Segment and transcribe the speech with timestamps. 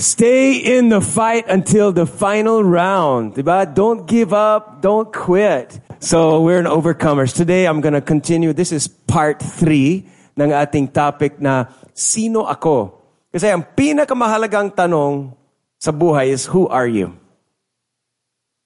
[0.00, 3.36] Stay in the fight until the final round.
[3.74, 4.80] Don't give up.
[4.80, 5.78] Don't quit.
[6.00, 7.36] So we're an overcomers.
[7.36, 8.56] Today I'm going to continue.
[8.56, 10.08] This is part three
[10.40, 11.68] ng ating topic na
[12.00, 12.96] Sino ako?
[13.28, 15.36] Kasi ang pinakamahalagang tanong
[15.76, 17.12] sa buhay is who are you?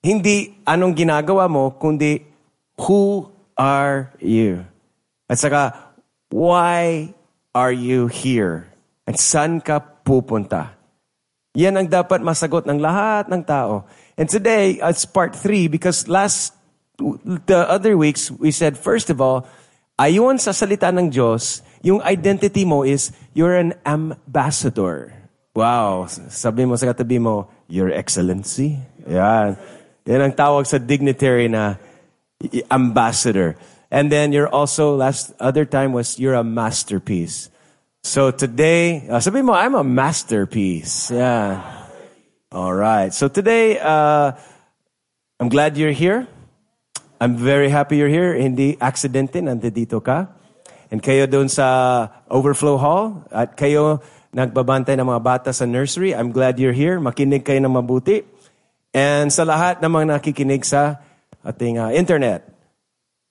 [0.06, 2.22] Hindi anong ginagawa mo, kundi
[2.78, 3.26] who
[3.58, 4.62] are you?
[5.26, 5.74] At saka,
[6.30, 7.10] why
[7.50, 8.70] are you here?
[9.02, 10.73] At saan ka pupunta?
[11.54, 13.86] Yan ang dapat masagot ng lahat ng tao.
[14.18, 16.50] And today, it's part three because last,
[17.46, 19.46] the other weeks, we said, first of all,
[19.94, 25.14] ayon sa salita ng Diyos, yung identity mo is, you're an ambassador.
[25.54, 26.10] Wow.
[26.10, 28.74] Sabi mo sa katabi mo, Your Excellency.
[29.06, 29.54] Yan.
[30.10, 31.78] Yan ang tawag sa dignitary na
[32.66, 33.54] ambassador.
[33.94, 37.53] And then you're also, last other time was, you're a masterpiece.
[38.04, 41.08] So today, uh, sabi mo, I'm a masterpiece.
[41.08, 41.64] Yeah.
[42.52, 43.08] All right.
[43.16, 44.36] So today, uh,
[45.40, 46.28] I'm glad you're here.
[47.16, 48.36] I'm very happy you're here.
[48.36, 50.28] Hindi aksidente, nandito ka.
[50.92, 53.24] And kayo doon sa Overflow Hall.
[53.32, 54.04] At kayo
[54.36, 56.12] nagbabantay ng mga bata sa nursery.
[56.12, 57.00] I'm glad you're here.
[57.00, 58.20] Makinig kayo ng mabuti.
[58.92, 61.00] And sa lahat ng mga nakikinig sa
[61.40, 62.44] ating uh, internet.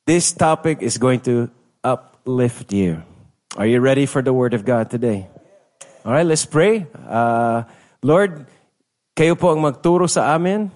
[0.09, 1.53] This topic is going to
[1.85, 3.05] uplift you.
[3.53, 5.29] Are you ready for the Word of God today?
[6.01, 6.89] All right, let's pray.
[7.05, 7.69] Uh,
[8.01, 8.49] Lord,
[9.13, 10.73] kayo po ang magturo sa amin.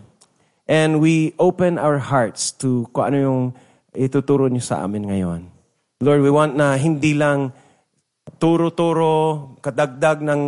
[0.69, 3.43] And we open our hearts to kung ano yung
[3.97, 5.41] ituturo niyo sa amin ngayon.
[6.05, 7.49] Lord, we want na hindi lang
[8.37, 10.41] turo-turo, kadagdag ng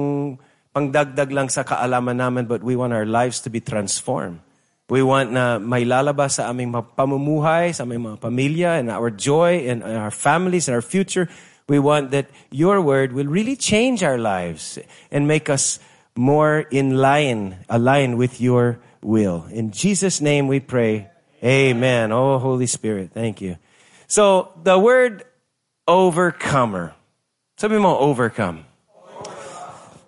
[0.69, 4.38] pangdagdag lang sa kaalaman namin, but we want our lives to be transformed.
[4.85, 9.66] We want na may lalabas sa aming pamumuhay, sa aming mga pamilya, and our joy,
[9.66, 11.25] and our families, and our future.
[11.70, 14.80] We want that your word will really change our lives
[15.12, 15.80] and make us
[16.17, 19.45] more in line, aligned with your will.
[19.52, 21.08] In Jesus' name we pray.
[21.44, 22.12] Amen.
[22.12, 23.58] Oh, Holy Spirit, thank you.
[24.08, 25.24] So, the word
[25.88, 26.96] overcomer.
[27.56, 28.66] Sabi mo, overcome.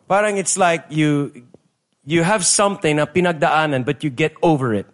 [0.09, 1.45] Parang it's like you,
[2.03, 4.87] you have something na pinagdaanan, but you get over it.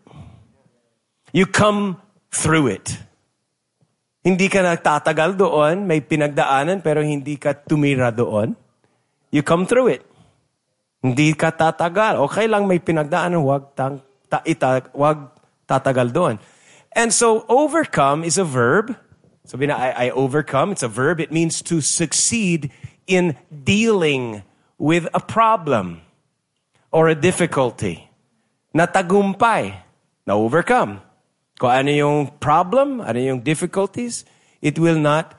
[1.31, 2.97] You come through it.
[4.27, 8.59] Hindi ka nagtatagal doon, may pinagdaanan, pero hindi ka tumira doon.
[9.31, 10.03] You come through it.
[10.99, 12.19] Hindi ka tatagal.
[12.27, 15.31] Okay lang may pinagdaanan, wag, tang, ta, ita, wag
[15.63, 16.35] tatagal doon.
[16.91, 18.99] And so, overcome is a verb.
[19.47, 20.75] Sabi na, I, I overcome.
[20.75, 21.23] It's a verb.
[21.23, 22.67] It means to succeed
[23.07, 24.44] in dealing
[24.75, 26.03] with a problem
[26.91, 28.11] or a difficulty.
[28.75, 29.88] Natagumpay.
[30.27, 31.06] Na-overcome.
[31.57, 34.25] Kung ano yung problem, ano yung difficulties,
[34.62, 35.34] it will not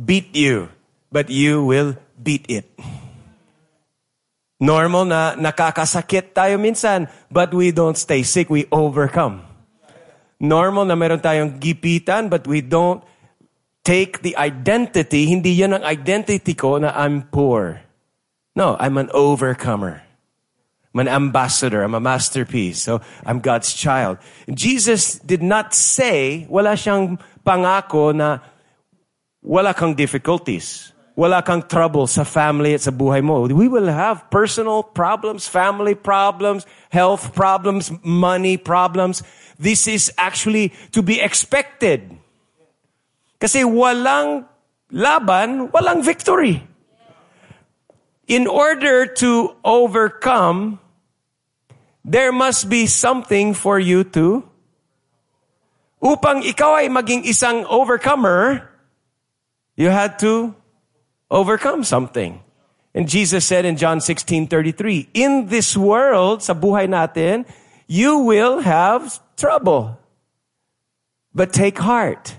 [0.00, 0.72] beat you,
[1.12, 2.68] but you will beat it.
[4.62, 9.44] Normal na nakakasakit tayo minsan, but we don't stay sick, we overcome.
[10.40, 13.02] Normal na meron tayong gipitan, but we don't
[13.82, 17.82] take the identity, hindi yan ang identity ko na I'm poor.
[18.54, 20.06] No, I'm an overcomer.
[20.94, 21.82] I'm an ambassador.
[21.82, 22.82] I'm a masterpiece.
[22.82, 24.18] So I'm God's child.
[24.52, 28.44] Jesus did not say, wala siyang pangako na
[29.40, 30.92] wala kang difficulties.
[31.16, 33.44] Wala kang trouble sa family at sa buhay mo.
[33.44, 39.20] We will have personal problems, family problems, health problems, money problems.
[39.60, 42.16] This is actually to be expected.
[43.40, 44.48] Kasi walang
[44.92, 46.64] laban, walang victory.
[48.28, 50.81] In order to overcome,
[52.04, 54.42] there must be something for you to
[56.02, 58.66] upang ikaw ay maging isang overcomer,
[59.78, 60.52] you had to
[61.30, 62.42] overcome something.
[62.92, 67.48] And Jesus said in John 16:33, "In this world, sa buhay natin,
[67.88, 69.96] you will have trouble.
[71.32, 72.36] But take heart.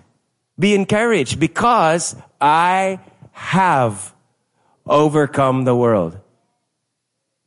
[0.60, 3.02] Be encouraged because I
[3.34, 4.14] have
[4.86, 6.23] overcome the world."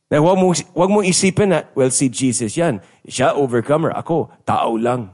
[0.07, 2.79] Na wag mo, wag mo isipin na, well, si Jesus yan.
[3.03, 3.91] Siya overcomer.
[3.91, 5.11] Ako, tao lang.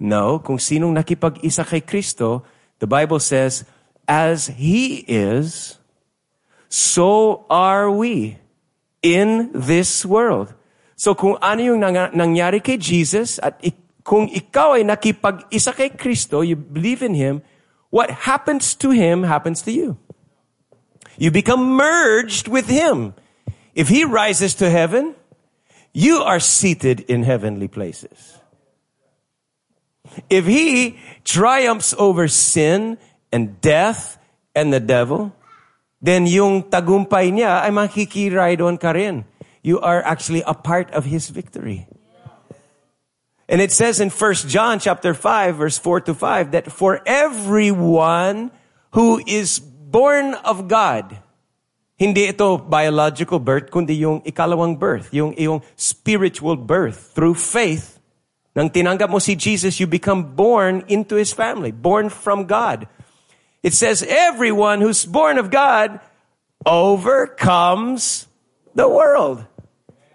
[0.00, 2.40] No, kung sinong nakipag-isa kay Kristo,
[2.80, 3.68] the Bible says,
[4.08, 5.76] as He is,
[6.72, 8.40] so are we
[9.04, 10.56] in this world.
[10.96, 13.60] So kung ano yung nang- nangyari kay Jesus at
[14.00, 17.44] kung ikaw ay nakipag-isa kay Kristo, you believe in Him,
[17.92, 20.00] what happens to Him happens to you.
[21.20, 23.12] You become merged with Him.
[23.74, 25.14] If he rises to heaven,
[25.92, 28.38] you are seated in heavenly places.
[30.28, 32.98] If he triumphs over sin
[33.30, 34.18] and death
[34.54, 35.32] and the devil,
[36.02, 39.24] then yung tagumpay niya ay makikiride ka rin.
[39.62, 41.86] you are actually a part of His victory.
[43.48, 48.52] And it says in 1 John chapter 5 verse 4 to 5 that for everyone
[48.92, 51.18] who is born of God,
[52.00, 58.00] hindi ito biological birth, kundi yung ikalawang birth, yung yung spiritual birth through faith.
[58.56, 62.88] Nang tinanggap mo si Jesus, you become born into His family, born from God.
[63.60, 66.00] It says everyone who's born of God
[66.64, 68.24] overcomes
[68.72, 69.44] the world.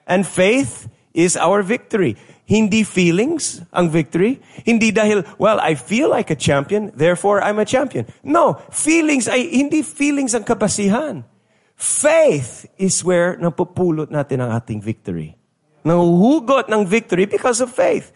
[0.09, 2.17] And faith is our victory.
[2.49, 4.41] Hindi feelings ang victory.
[4.65, 8.09] Hindi dahil, well, I feel like a champion, therefore I'm a champion.
[8.25, 11.25] No, feelings ay hindi feelings ang kabasihan.
[11.75, 15.35] Faith is where napupulot natin ang ating victory.
[15.83, 18.11] Nahuhugot ng victory because of faith.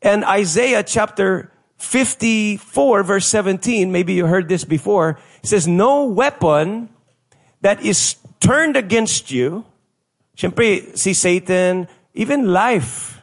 [0.00, 1.50] And Isaiah chapter
[1.80, 6.88] 54 verse 17, maybe you heard this before, says, No weapon
[7.60, 9.64] that is turned against you,
[10.40, 13.20] Siyempre, si Satan, even life,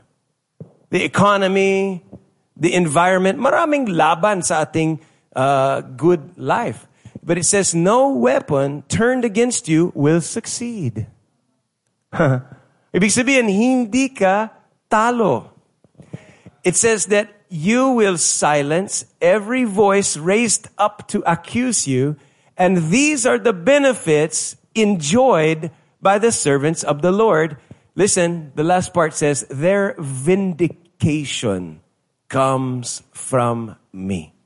[0.89, 2.05] the economy,
[2.55, 5.01] the environment, maraming laban sa ating
[5.33, 6.86] uh, good life.
[7.27, 11.07] But it says, no weapon turned against you will succeed.
[12.15, 14.47] Ibig sabihin, hindi ka
[14.87, 15.51] talo.
[16.63, 22.15] It says that you will silence every voice raised up to accuse you,
[22.55, 25.69] and these are the benefits enjoyed
[25.99, 27.59] by the servants of the Lord.
[27.99, 31.83] Listen, the last part says, their vindication
[32.31, 34.36] comes from me.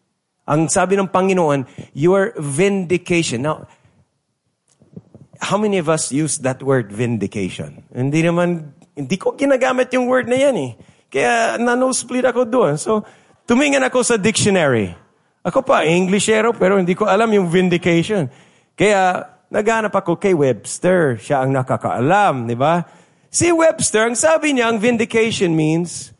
[0.49, 3.45] Ang sabi ng Panginoon, your vindication.
[3.45, 3.69] Now,
[5.41, 7.85] how many of us use that word vindication?
[7.93, 10.71] Hindi naman, hindi ko ginagamit yung word na yan eh.
[11.11, 12.73] Kaya nanossplit ako doon.
[12.77, 13.05] So,
[13.45, 14.93] tumingin ako sa dictionary.
[15.41, 18.29] Ako pa, Englishero, pero hindi ko alam yung vindication.
[18.77, 21.19] Kaya, naghanap ako kay Webster.
[21.19, 22.85] Siya ang nakakaalam, di ba?
[23.27, 26.15] Si Webster, ang sabi niya, ang vindication means,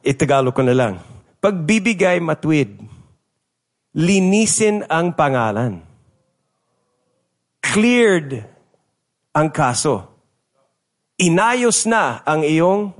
[0.00, 0.94] itagalo ko na lang,
[1.40, 2.76] pagbibigay matwid,
[3.96, 5.82] linisin ang pangalan,
[7.64, 8.44] cleared
[9.32, 10.06] ang kaso,
[11.16, 12.92] inayos na ang iyong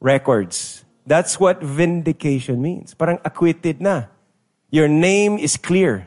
[0.00, 0.86] records.
[1.04, 2.94] That's what vindication means.
[2.94, 4.06] Parang acquitted na.
[4.70, 6.06] Your name is clear.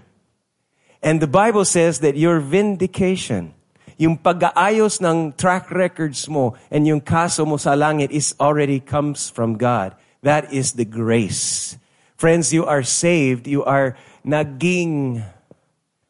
[1.04, 3.52] And the Bible says that your vindication,
[4.00, 9.28] yung pag-aayos ng track records mo and yung kaso mo sa langit is already comes
[9.28, 10.00] from God.
[10.24, 11.76] That is the grace.
[12.16, 13.46] Friends, you are saved.
[13.46, 15.20] You are naging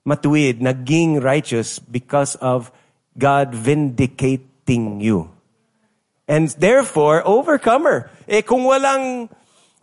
[0.06, 2.70] matuwid, naging righteous because of
[3.18, 5.34] God vindicating you.
[6.30, 8.14] And therefore, overcomer.
[8.30, 9.34] Eh kung walang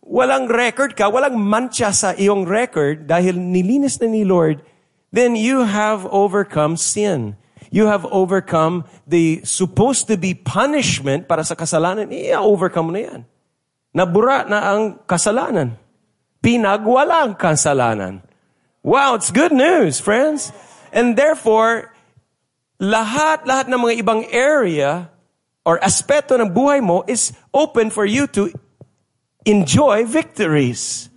[0.07, 4.63] walang record ka, walang mancha sa iyong record dahil nilinis na ni Lord,
[5.11, 7.35] then you have overcome sin.
[7.71, 12.11] You have overcome the supposed to be punishment para sa kasalanan.
[12.11, 13.21] I-overcome na yan.
[13.91, 15.75] Nabura na ang kasalanan.
[16.39, 18.23] Pinagwala ang kasalanan.
[18.81, 20.55] Wow, it's good news, friends.
[20.95, 21.93] And therefore,
[22.81, 25.13] lahat, lahat ng mga ibang area
[25.67, 28.49] or aspeto ng buhay mo is open for you to
[29.45, 31.11] enjoy victories.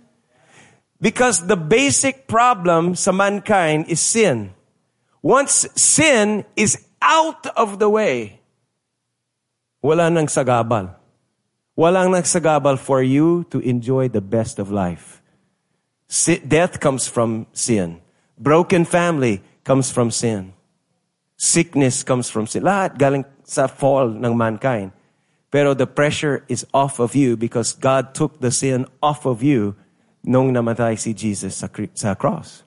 [1.00, 4.52] Because the basic problem sa mankind is sin.
[5.24, 8.40] Once sin is out of the way,
[9.80, 11.03] wala nang sagabal.
[11.74, 15.18] Walang nagsagabal for you to enjoy the best of life.
[16.46, 17.98] Death comes from sin.
[18.38, 20.54] Broken family comes from sin.
[21.34, 22.62] Sickness comes from sin.
[22.62, 24.94] Lahat galing sa fall ng mankind.
[25.50, 29.74] Pero the pressure is off of you because God took the sin off of you
[30.22, 32.62] nung namatay si Jesus sa, sa cross.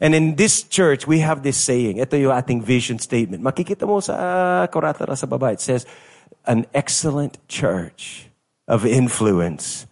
[0.00, 2.00] And in this church, we have this saying.
[2.00, 3.44] Ito yung ating vision statement.
[3.44, 5.52] Makikita mo sa ah, Koratara sa baba.
[5.52, 5.84] It says,
[6.48, 8.29] an excellent church
[8.70, 9.86] of influence.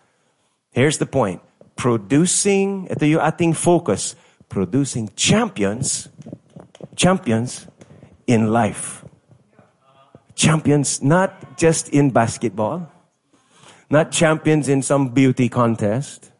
[0.70, 1.42] Here's the point.
[1.74, 4.14] Producing, ito yung ating focus,
[4.46, 6.06] producing champions,
[6.94, 7.66] champions
[8.30, 9.02] in life.
[10.38, 12.86] Champions not just in basketball,
[13.90, 16.30] not champions in some beauty contest,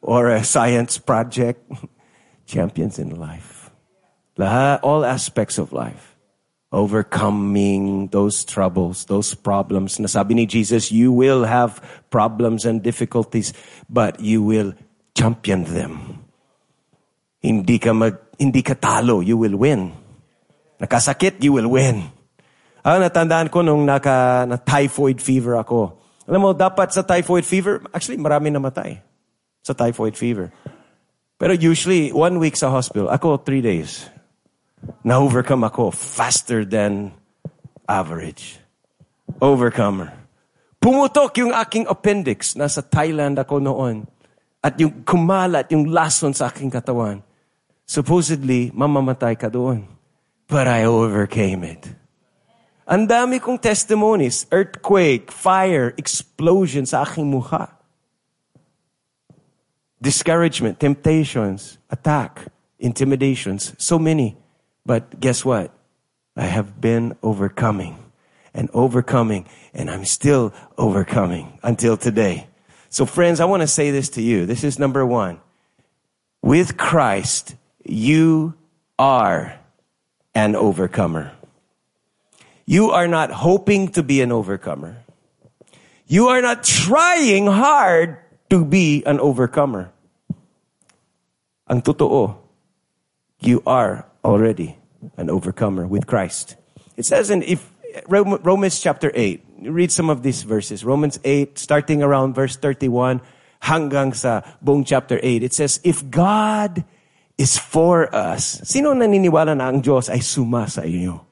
[0.00, 1.60] or a science project.
[2.48, 3.68] Champions in life.
[4.40, 6.07] All aspects of life.
[6.68, 9.96] Overcoming those troubles, those problems.
[9.96, 11.80] Nasabi ni Jesus, you will have
[12.12, 13.56] problems and difficulties,
[13.88, 14.76] but you will
[15.16, 16.22] champion them.
[17.40, 19.96] Hindi ka mag, hindi ka talo, you will win.
[20.76, 22.04] Nakasakit, you will win.
[22.84, 25.96] Ah, natandaan ko nung naka, na typhoid fever ako.
[26.28, 29.00] Alam mo, dapat sa typhoid fever, actually, marami namatay
[29.64, 30.52] sa typhoid fever.
[31.40, 34.06] Pero usually, one week sa hospital, ako three days.
[35.02, 37.14] Na-overcome ako faster than
[37.88, 38.60] average.
[39.40, 40.12] Overcomer.
[40.78, 42.54] Pumutok yung aking appendix.
[42.54, 44.06] Nasa Thailand ako noon.
[44.62, 47.22] At yung kumalat, yung lason sa aking katawan.
[47.88, 49.86] Supposedly, mamamatay ka doon.
[50.48, 51.88] But I overcame it.
[52.88, 57.68] Ang dami kong testimonies, earthquake, fire, explosion sa aking mukha.
[60.00, 62.48] Discouragement, temptations, attack,
[62.80, 64.40] intimidations, so many.
[64.88, 65.70] But guess what?
[66.34, 68.00] I have been overcoming
[68.54, 72.48] and overcoming, and I'm still overcoming until today.
[72.88, 74.46] So, friends, I want to say this to you.
[74.46, 75.44] This is number one.
[76.40, 77.54] With Christ,
[77.84, 78.54] you
[78.98, 79.60] are
[80.34, 81.32] an overcomer.
[82.64, 85.04] You are not hoping to be an overcomer.
[86.06, 88.16] You are not trying hard
[88.48, 89.92] to be an overcomer.
[91.68, 92.40] Ang totoo,
[93.40, 94.77] you are already
[95.16, 96.56] an overcomer with Christ.
[96.96, 97.70] It says in if
[98.08, 100.84] Romans chapter 8, read some of these verses.
[100.84, 103.20] Romans 8, starting around verse 31,
[103.62, 105.42] hanggang sa buong chapter 8.
[105.42, 106.84] It says, If God
[107.38, 111.22] is for us, sino naniniwala na ang Diyos ay suma sa inyo?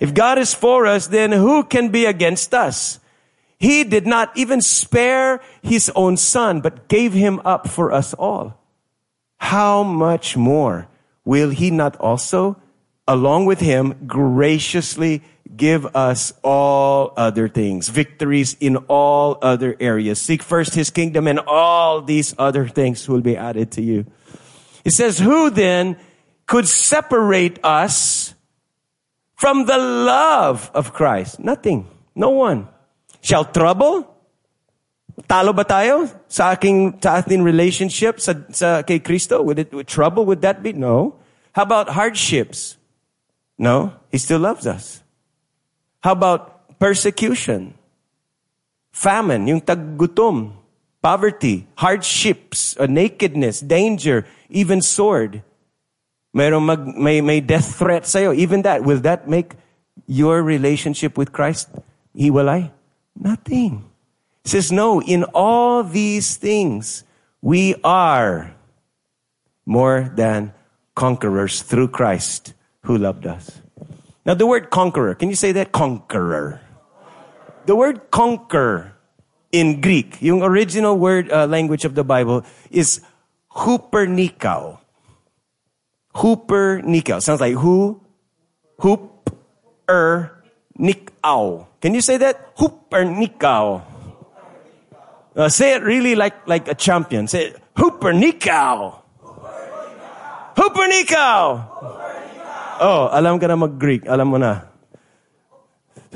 [0.00, 2.98] If God is for us, then who can be against us?
[3.60, 8.56] He did not even spare his own son, but gave him up for us all.
[9.36, 10.88] How much more
[11.28, 12.56] will he not also,
[13.10, 20.22] along with him, graciously give us all other things, victories in all other areas.
[20.22, 24.06] Seek first his kingdom and all these other things will be added to you.
[24.84, 25.98] It says, who then
[26.46, 28.32] could separate us
[29.34, 31.40] from the love of Christ.
[31.42, 31.90] Nothing.
[32.14, 32.68] No one.
[33.20, 34.06] Shall trouble?
[35.26, 39.44] Talo ba tayo sa aking, sa relationship sa, sa kay Kristo?
[39.44, 40.72] Would it, would trouble, would that be?
[40.72, 41.18] No.
[41.52, 42.79] How about hardships?
[43.60, 43.92] No.
[44.10, 45.04] He still loves us.
[46.00, 47.74] How about persecution?
[48.90, 50.56] Famine, yung taggutom,
[51.02, 55.44] poverty, hardships, uh, nakedness, danger, even sword.
[56.34, 58.32] Mayroong mag, may, may death threat sa'yo.
[58.32, 59.52] Even that, will that make
[60.06, 61.68] your relationship with Christ
[62.16, 62.72] hiwalay?
[63.14, 63.84] Nothing.
[64.42, 67.04] It says, no, in all these things,
[67.42, 68.56] we are
[69.66, 70.54] more than
[70.94, 73.60] conquerors through Christ who loved us.
[74.24, 75.72] Now, the word conqueror, can you say that?
[75.72, 76.60] Conqueror.
[77.66, 78.92] The word conquer
[79.52, 83.00] in Greek, yung original word uh, language of the Bible is
[83.52, 84.78] hupernikao.
[86.14, 87.22] Hooper Nikau.
[87.22, 88.00] Sounds like who?
[88.78, 89.30] Hoop
[89.88, 90.42] er
[90.78, 91.66] Nikau.
[91.80, 92.52] Can you say that?
[92.56, 93.82] Hooper Nikau.
[95.36, 97.28] Uh, say it really like, like a champion.
[97.28, 97.62] Say it.
[97.76, 99.00] Hooper Nikau.
[100.56, 101.99] Hooper Nikau.
[102.80, 104.08] Oh, alam ka na mag-Greek.
[104.08, 104.64] Alam mo na.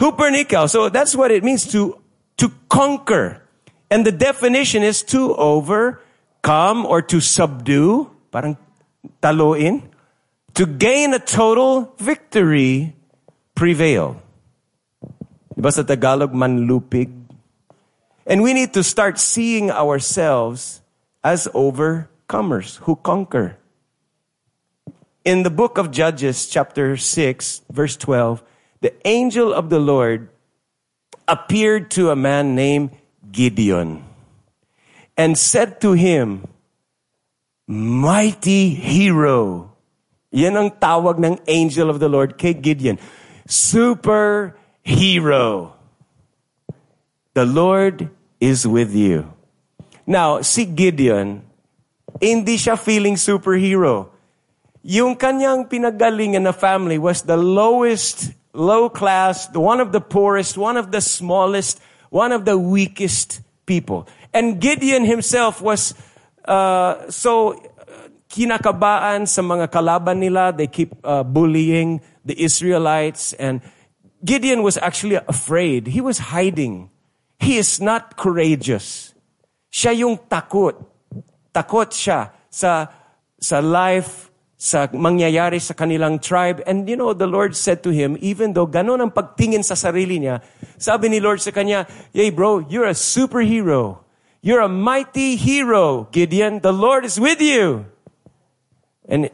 [0.01, 0.65] Hooper Nikau.
[0.65, 2.01] So that's what it means to,
[2.41, 3.45] to conquer.
[3.93, 8.09] And the definition is to overcome or to subdue.
[8.33, 8.57] Parang
[9.21, 9.85] taluin,
[10.57, 12.97] to gain a total victory,
[13.55, 14.19] prevail.
[15.55, 17.13] Diba sa Tagalog, manlupig?
[18.27, 20.81] And we need to start seeing ourselves
[21.23, 23.61] as overcomers who conquer.
[25.25, 28.45] In the book of Judges, chapter 6, verse 12,
[28.85, 30.29] the angel of the Lord
[31.27, 32.91] appeared to a man named
[33.33, 34.05] Gideon
[35.17, 36.45] and said to him,
[37.67, 39.73] mighty hero.
[40.29, 43.01] Yan ang tawag ng angel of the Lord kay Gideon.
[43.49, 44.53] Super
[44.85, 45.73] hero.
[47.33, 48.13] The Lord
[48.45, 49.33] is with you.
[50.05, 51.41] Now, si Gideon,
[52.21, 54.14] hindi siya feeling superhero.
[54.85, 60.77] Yung kanyang pinagalingan na family was the lowest, low class, one of the poorest, one
[60.77, 61.81] of the smallest,
[62.13, 64.05] one of the weakest people.
[64.37, 65.97] And Gideon himself was
[66.45, 67.57] uh, so
[68.29, 70.53] kinakabaan sa mga kalaban nila.
[70.53, 73.33] They keep uh, bullying the Israelites.
[73.41, 73.65] And
[74.21, 75.97] Gideon was actually afraid.
[75.97, 76.93] He was hiding.
[77.41, 79.17] He is not courageous.
[79.73, 80.77] Siya yung takot.
[81.57, 82.93] Takot siya sa,
[83.41, 84.34] sa life,
[84.65, 86.65] sa mangyayari sa kanilang tribe.
[86.65, 90.17] And you know, the Lord said to him, even though ganon ang pagtingin sa sarili
[90.17, 90.41] niya,
[90.81, 91.85] sabi ni Lord sa kanya,
[92.17, 94.01] Hey bro, you're a superhero.
[94.41, 96.65] You're a mighty hero, Gideon.
[96.65, 97.93] The Lord is with you.
[99.05, 99.29] And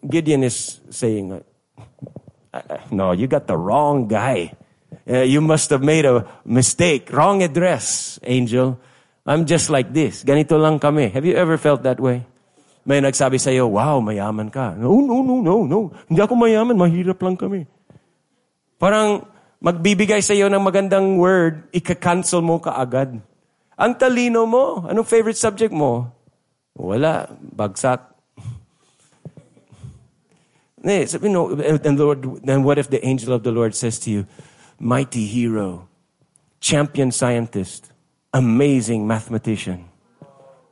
[0.00, 1.44] Gideon is saying,
[2.88, 4.56] No, you got the wrong guy.
[5.04, 7.12] Uh, you must have made a mistake.
[7.12, 8.80] Wrong address, angel.
[9.28, 10.24] I'm just like this.
[10.24, 11.12] Ganito lang kami.
[11.12, 12.24] Have you ever felt that way?
[12.84, 14.72] May nagsabi sa iyo, wow, mayaman ka.
[14.74, 15.78] No, no, no, no, no.
[16.08, 17.68] Hindi ako mayaman, mahirap lang kami.
[18.80, 19.28] Parang,
[19.60, 23.20] magbibigay sa iyo ng magandang word, ika-cancel mo kaagad.
[23.76, 26.08] Ang talino mo, anong favorite subject mo?
[26.72, 28.08] Wala, bagsak.
[30.80, 34.00] Eh, so, you know, and Lord, then what if the angel of the Lord says
[34.00, 34.24] to you,
[34.80, 35.88] mighty hero,
[36.60, 37.92] champion scientist,
[38.32, 39.92] amazing mathematician.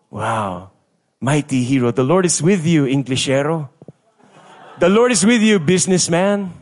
[0.09, 0.73] Wow.
[1.21, 1.91] Mighty hero.
[1.91, 3.71] The Lord is with you, Englishero.
[4.79, 6.55] The Lord is with you, businessman.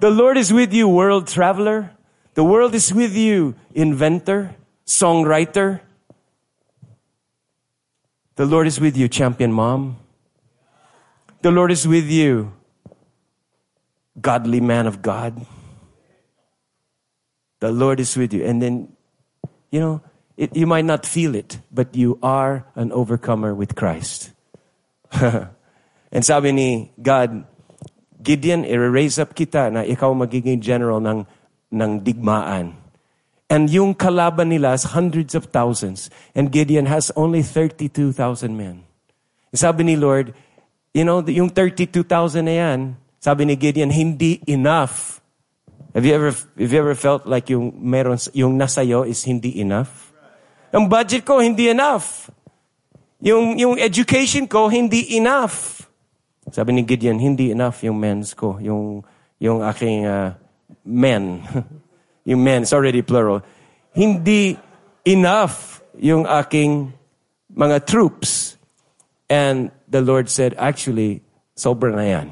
[0.00, 1.90] The Lord is with you, world traveler.
[2.34, 4.54] The world is with you, inventor,
[4.86, 5.80] songwriter.
[8.36, 9.96] The Lord is with you, champion mom.
[11.42, 12.52] The Lord is with you,
[14.20, 15.44] godly man of God.
[17.58, 18.44] The Lord is with you.
[18.44, 18.92] And then,
[19.72, 20.00] you know,
[20.38, 24.30] it, you might not feel it, but you are an overcomer with Christ.
[25.18, 27.42] and sabi ni God,
[28.22, 31.26] Gideon, i-raise up kita na ikaw magiging general ng,
[31.74, 32.78] ng digmaan.
[33.50, 36.06] And yung kalaban nila is hundreds of thousands.
[36.38, 38.14] And Gideon has only 32,000
[38.54, 38.86] men.
[39.54, 40.36] Sabi ni Lord,
[40.94, 42.80] you know, yung 32,000 na yan,
[43.18, 45.18] sabi ni Gideon, hindi enough.
[45.96, 50.07] Have you ever, have you ever felt like yung meron, yung nasayo is hindi enough?
[50.68, 52.28] Ang budget ko, hindi enough.
[53.24, 55.88] Yung, yung education ko, hindi enough.
[56.52, 59.00] Sabi ni Gideon, hindi enough yung men's ko, yung,
[59.40, 60.36] yung aking uh,
[60.84, 61.40] men.
[62.28, 63.40] yung men, it's already plural.
[63.96, 64.60] Hindi
[65.08, 66.92] enough yung aking
[67.56, 68.60] mga troops.
[69.28, 71.24] And the Lord said, actually,
[71.56, 72.28] sobra na yan.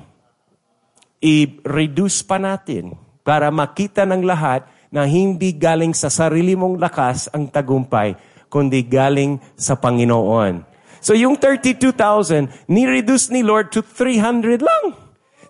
[1.24, 7.50] I-reduce pa natin para makita ng lahat na hindi galing sa sarili mong lakas ang
[7.50, 8.14] tagumpay,
[8.50, 10.62] kundi galing sa Panginoon.
[11.02, 14.84] So yung 32,000, ni-reduce ni Lord to 300 lang.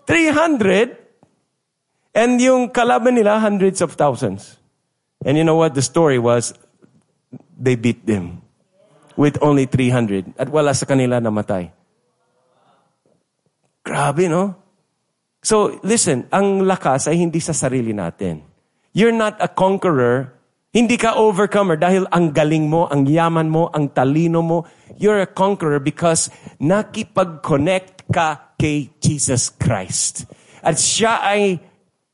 [0.07, 0.95] 300,
[2.15, 4.55] and yung kalaban nila, hundreds of thousands.
[5.25, 6.53] And you know what the story was?
[7.57, 8.45] They beat them
[9.17, 10.37] with only 300.
[10.37, 11.73] At wala sa kanila namatay.
[13.81, 14.55] Grabe, no?
[15.41, 18.45] So, listen, ang lakas ay hindi sa sarili natin.
[18.97, 20.37] You're not a conqueror
[20.77, 24.69] hindi ka overcomer dahil ang galing mo, ang yaman mo, ang talino mo.
[25.01, 26.29] You're a conqueror because
[26.61, 30.29] nakipag-connect ka kay Jesus Christ.
[30.61, 31.57] At siya ay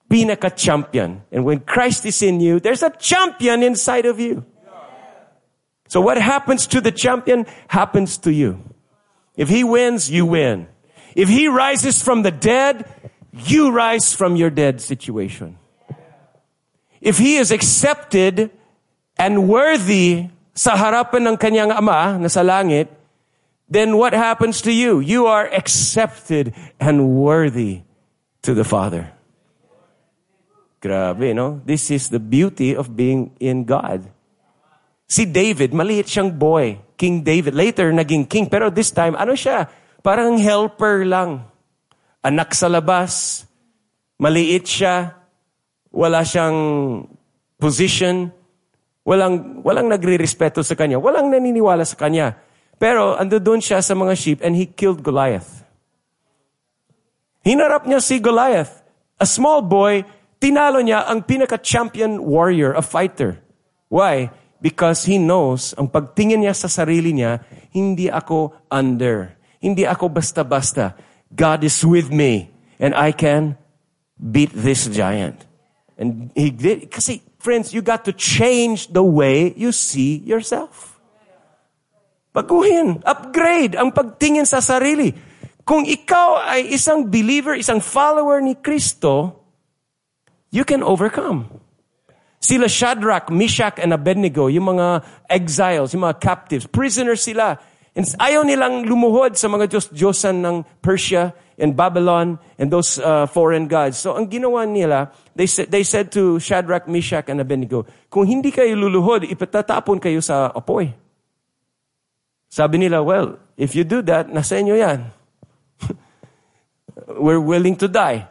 [0.07, 1.27] pinaka-champion.
[1.27, 4.47] And when Christ is in you, there's a champion inside of you.
[5.91, 8.63] So what happens to the champion happens to you.
[9.35, 10.71] If he wins, you win.
[11.19, 12.87] If he rises from the dead,
[13.33, 15.59] you rise from your dead situation.
[17.03, 18.47] If he is accepted
[19.19, 22.87] and worthy sa harapan ng kanyang ama na sa langit,
[23.67, 25.03] then what happens to you?
[25.03, 27.83] You are accepted and worthy
[28.47, 29.11] to the Father.
[30.79, 31.59] Grabe, no?
[31.67, 34.07] This is the beauty of being in God.
[35.07, 36.79] Si David, maliit siyang boy.
[36.95, 37.55] King David.
[37.55, 38.47] Later, naging king.
[38.47, 39.67] Pero this time, ano siya?
[39.99, 41.47] Parang helper lang.
[42.23, 43.43] Anak sa labas.
[44.19, 45.22] Maliit siya
[45.93, 46.57] wala siyang
[47.61, 48.33] position,
[49.05, 52.33] walang, walang nagre-respeto sa kanya, walang naniniwala sa kanya.
[52.81, 55.63] Pero ando doon siya sa mga sheep and he killed Goliath.
[57.45, 58.81] Hinarap niya si Goliath.
[59.21, 60.01] A small boy,
[60.41, 63.39] tinalo niya ang pinaka-champion warrior, a fighter.
[63.87, 64.33] Why?
[64.57, 69.37] Because he knows, ang pagtingin niya sa sarili niya, hindi ako under.
[69.61, 70.97] Hindi ako basta-basta.
[71.29, 72.51] God is with me
[72.81, 73.55] and I can
[74.17, 75.52] beat this giant.
[76.03, 80.99] And he did, kasi friends, you got to change the way you see yourself.
[82.35, 85.15] Baguhin, upgrade ang pagtingin sa sarili.
[85.63, 89.39] Kung ikaw ay isang believer, isang follower ni Kristo,
[90.51, 91.47] you can overcome.
[92.43, 97.55] Sila Shadrach, Meshach, and Abednego, yung mga exiles, yung mga captives, prisoners sila.
[97.93, 101.29] And ayaw nilang lumuhod sa mga Diyos-Diyosan ng Persia
[101.61, 104.01] and Babylon and those uh, foreign gods.
[104.01, 108.49] So ang ginawa nila, they, said, they said to Shadrach, Meshach, and Abednego, kung hindi
[108.49, 110.89] kayo luluhod, ipatatapon kayo sa apoy.
[112.49, 115.13] Sabi nila, well, if you do that, nasa inyo yan.
[117.21, 118.25] We're willing to die.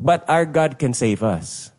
[0.00, 1.72] But our God can save us.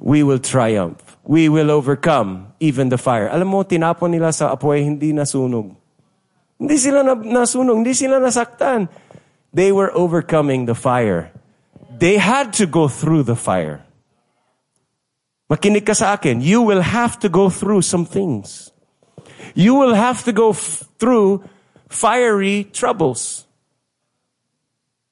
[0.00, 1.00] We will triumph.
[1.24, 3.28] We will overcome even the fire.
[3.28, 5.76] Alam mo, tinapon nila sa apoy, hindi nasunog.
[6.56, 8.88] Hindi sila nasunog, hindi sila nasaktan.
[9.52, 11.32] They were overcoming the fire.
[11.96, 13.84] They had to go through the fire.
[15.48, 18.74] Makinig ka sa akin, you will have to go through some things.
[19.54, 21.46] You will have to go f- through
[21.88, 23.46] fiery troubles.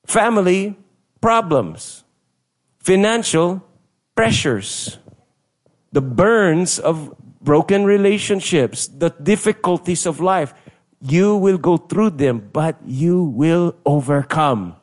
[0.04, 0.76] Family
[1.20, 2.04] problems.
[2.82, 3.64] Financial
[4.14, 4.98] pressures,
[5.92, 10.52] the burns of broken relationships, the difficulties of life.
[11.04, 14.76] You will go through them, but you will overcome.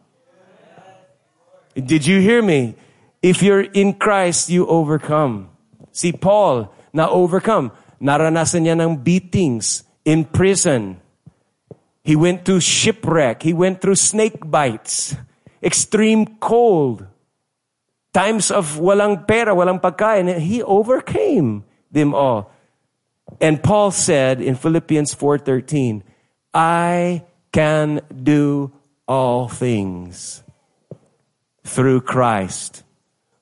[1.74, 2.76] Did you hear me?
[3.26, 5.50] If you're in Christ, you overcome.
[5.92, 7.72] See, Paul, na overcome.
[7.98, 11.02] Naranasan niya ng beatings in prison.
[12.04, 13.42] He went through shipwreck.
[13.42, 15.16] He went through snake bites,
[15.62, 17.06] extreme cold,
[18.14, 20.30] times of walang pera, walang pagkain.
[20.30, 22.54] And he overcame them all.
[23.40, 26.11] And Paul said in Philippians 4:13,
[26.54, 28.72] I can do
[29.08, 30.44] all things
[31.64, 32.84] through Christ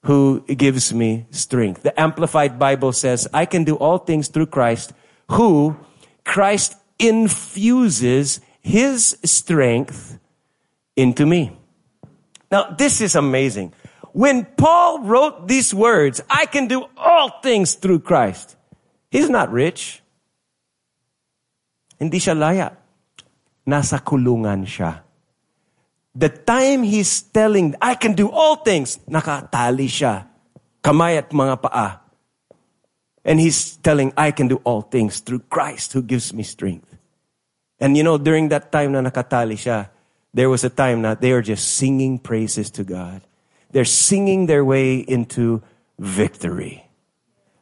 [0.03, 1.83] who gives me strength.
[1.83, 4.93] The Amplified Bible says, I can do all things through Christ
[5.29, 5.77] who
[6.23, 10.19] Christ infuses his strength
[10.95, 11.51] into me.
[12.51, 13.73] Now, this is amazing.
[14.11, 18.55] When Paul wrote these words, I can do all things through Christ.
[19.11, 20.01] He's not rich.
[21.99, 22.78] Hindi siya laya.
[23.69, 25.05] Nasa kulungan siya.
[26.17, 30.25] The time he's telling, I can do all things, nakatali siya.
[30.81, 32.01] Kamay at mga paa.
[33.21, 36.97] And he's telling, I can do all things through Christ who gives me strength.
[37.79, 39.93] And you know, during that time na nakatali siya,
[40.33, 43.21] there was a time that they were just singing praises to God.
[43.69, 45.61] They're singing their way into
[45.99, 46.88] victory.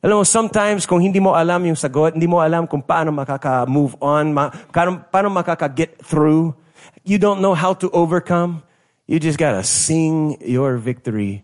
[0.05, 3.97] Alam mo, sometimes kung hindi mo alam yung sagot, hindi mo alam kung paano makaka-move
[3.97, 6.53] on, ma- paano, paano makaka-get through,
[7.01, 8.61] you don't know how to overcome,
[9.09, 11.41] you just gotta sing your victory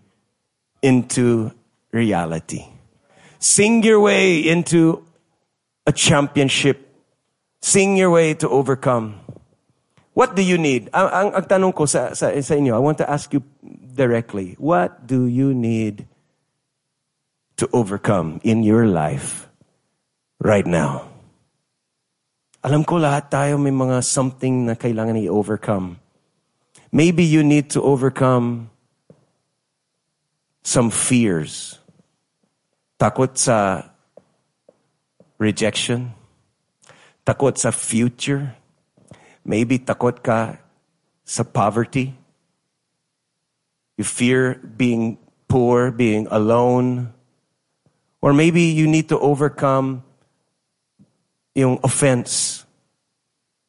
[0.85, 1.49] into
[1.89, 2.69] reality.
[3.41, 5.01] Sing your way into
[5.89, 6.93] a championship.
[7.59, 9.17] Sing your way to overcome.
[10.13, 10.93] What do you need?
[10.93, 13.41] Ang, ang, ang tanong ko sa, sa, sa inyo, I want to ask you
[13.97, 14.53] directly.
[14.61, 16.05] What do you need
[17.57, 19.49] to overcome in your life
[20.39, 21.09] right now?
[22.63, 25.99] Alam ko lahat tayo may mga something na kailangan i-overcome.
[26.95, 28.71] Maybe you need to overcome
[30.63, 31.81] some fears.
[32.95, 33.83] Takot sa
[35.35, 36.15] rejection.
[37.27, 38.55] Takot sa future.
[39.43, 40.55] Maybe takot ka
[41.27, 42.15] sa poverty.
[43.99, 45.19] You fear being
[45.51, 47.11] poor, being alone.
[48.23, 50.07] Or maybe you need to overcome
[51.51, 52.63] yung offense.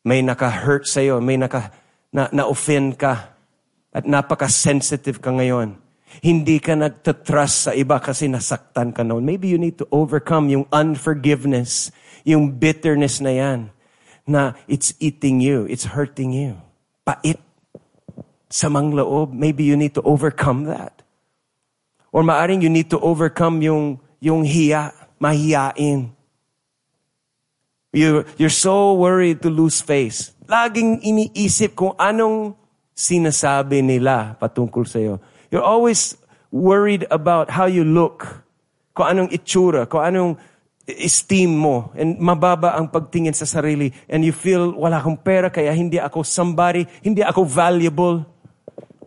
[0.06, 1.74] May naka-hurt sa'yo, may naka,
[2.14, 3.34] na, na-offend ka,
[3.90, 5.74] at napaka-sensitive ka ngayon.
[6.22, 9.26] Hindi ka nagtatrust sa iba kasi nasaktan ka noon.
[9.26, 11.90] Maybe you need to overcome yung unforgiveness,
[12.22, 13.60] yung bitterness na yan,
[14.22, 16.62] na it's eating you, it's hurting you.
[17.02, 17.42] Pait.
[18.46, 19.34] Samang loob.
[19.34, 21.02] Maybe you need to overcome that.
[22.14, 26.08] Or maaring you need to overcome yung, yung hiya, mahiyain.
[27.92, 30.32] You, you're so worried to lose face.
[30.48, 32.56] Laging iniisip kung anong
[32.96, 35.20] sinasabi nila patungkol sa'yo.
[35.52, 36.16] You're always
[36.48, 38.24] worried about how you look.
[38.96, 40.32] Kung anong itsura, kung anong
[40.88, 41.94] esteem mo.
[41.94, 43.94] And mababa ang pagtingin sa sarili.
[44.10, 48.26] And you feel, wala akong pera, kaya hindi ako somebody, hindi ako valuable.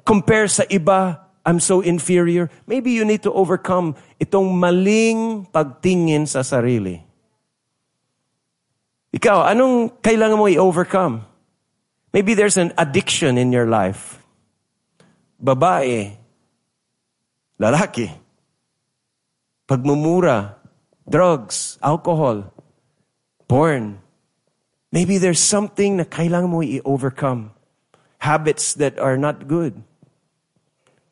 [0.08, 2.52] Compare sa iba, I'm so inferior.
[2.68, 7.00] Maybe you need to overcome itong maling pagtingin sa sarili.
[9.16, 11.24] Ikaw, anong kailangan mo i-overcome?
[12.12, 14.20] Maybe there's an addiction in your life.
[15.40, 16.20] Babae,
[17.56, 18.12] lalaki,
[19.72, 20.60] pagmumura,
[21.08, 22.52] drugs, alcohol,
[23.48, 24.04] porn.
[24.92, 27.56] Maybe there's something na kailangan mo i-overcome.
[28.20, 29.80] Habits that are not good.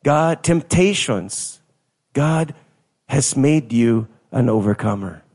[0.05, 1.57] God, temptations.
[2.13, 2.53] God
[3.09, 5.25] has made you an overcomer.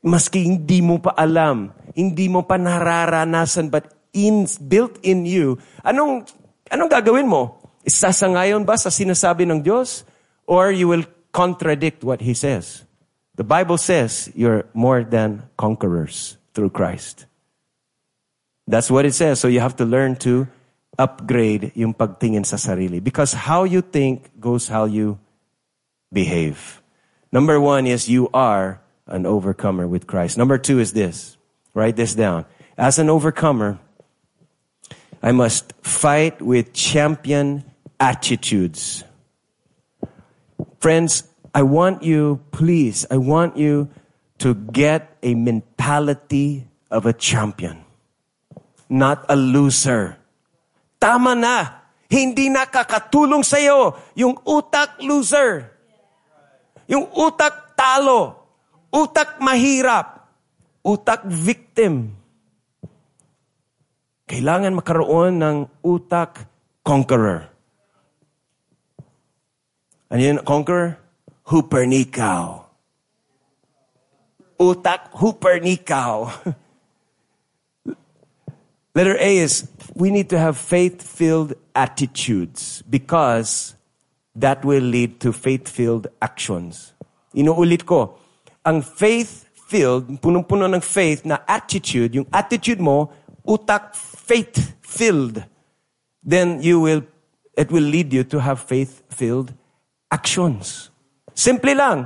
[0.00, 6.24] Maski hindi mo pa alam, hindi mo pa nararanasan, but in, built in you, anong,
[6.72, 7.60] anong gagawin mo?
[7.84, 10.08] Isasangayon ba sa sinasabi ng Diyos?
[10.48, 12.88] Or you will contradict what He says?
[13.36, 17.28] The Bible says you're more than conquerors through Christ.
[18.64, 19.36] That's what it says.
[19.36, 20.48] So you have to learn to
[20.98, 23.02] upgrade yung pagtingin sa sarili.
[23.02, 25.18] Because how you think goes how you
[26.12, 26.82] behave.
[27.32, 30.38] Number one is you are an overcomer with Christ.
[30.38, 31.36] Number two is this.
[31.74, 32.44] Write this down.
[32.76, 33.78] As an overcomer,
[35.22, 37.64] I must fight with champion
[38.00, 39.04] attitudes.
[40.80, 41.24] Friends,
[41.54, 43.90] I want you, please, I want you
[44.38, 47.84] to get a mentality of a champion,
[48.88, 50.16] not a loser.
[51.00, 51.88] Tama na.
[52.10, 55.72] Hindi nakakatulong sa'yo yung utak loser.
[56.84, 58.36] Yung utak talo.
[58.92, 60.28] Utak mahirap.
[60.84, 62.12] Utak victim.
[64.28, 66.44] Kailangan makaroon ng utak
[66.84, 67.48] conqueror.
[70.10, 71.00] Ano yun, conqueror?
[71.48, 72.66] Hupernikaw.
[74.60, 76.28] Utak hupernikaw.
[79.00, 79.64] Letter A is
[79.96, 83.72] we need to have faith-filled attitudes because
[84.36, 86.92] that will lead to faith-filled actions.
[87.32, 88.20] Inuulit ko,
[88.60, 93.08] ang faith-filled, punong-puno ng faith na attitude, yung attitude mo,
[93.48, 95.48] utak faith-filled,
[96.20, 97.00] then you will,
[97.56, 99.56] it will lead you to have faith-filled
[100.12, 100.92] actions.
[101.32, 102.04] Simple lang.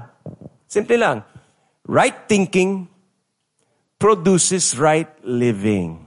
[0.70, 1.26] Simple lang.
[1.90, 2.87] Right thinking
[3.98, 6.04] produces right living.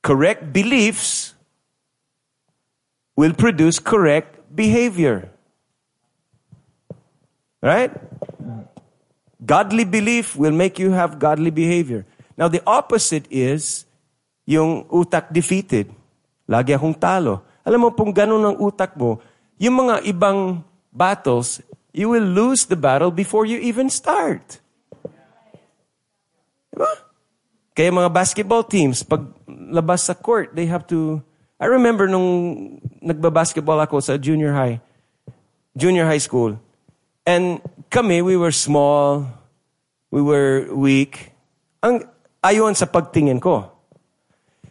[0.00, 1.34] Correct beliefs
[3.16, 5.28] will produce correct behavior.
[7.60, 7.92] Right?
[9.44, 12.08] Godly belief will make you have godly behavior.
[12.36, 13.84] Now, the opposite is
[14.48, 15.92] yung utak defeated.
[16.48, 17.44] Lagi akong talo.
[17.60, 19.20] Alam mo, kung ganun ang utak mo,
[19.60, 21.60] yung mga ibang battles,
[21.92, 24.64] you will lose the battle before you even start.
[26.72, 27.09] Diba?
[27.74, 31.22] Kaya mga basketball teams, pag labas sa court, they have to...
[31.60, 34.80] I remember nung nagba-basketball ako sa junior high,
[35.76, 36.56] junior high school.
[37.28, 37.60] And
[37.92, 39.28] kami, we were small,
[40.08, 41.36] we were weak.
[41.84, 42.08] Ang
[42.40, 43.68] ayon sa pagtingin ko.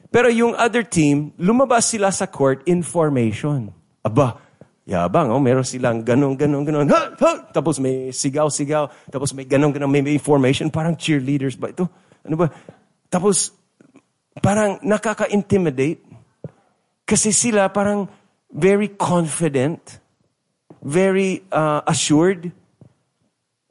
[0.09, 3.69] Pero yung other team, lumabas sila sa court in formation.
[4.01, 4.41] Aba,
[4.89, 6.89] Yabang, oh, meron silang ganun, ganun, ganun.
[6.89, 7.31] Ha, ha!
[7.53, 9.13] Tapos may sigaw-sigaw.
[9.13, 9.85] Tapos may ganun, ganun.
[9.85, 10.73] May, may formation.
[10.73, 11.85] Parang cheerleaders ba ito?
[12.25, 12.49] Ano ba?
[13.09, 13.51] Tapos,
[14.39, 16.01] parang nakaka-intimidate.
[17.03, 18.05] Kasi sila parang
[18.53, 19.81] very confident.
[20.79, 22.53] Very uh, assured.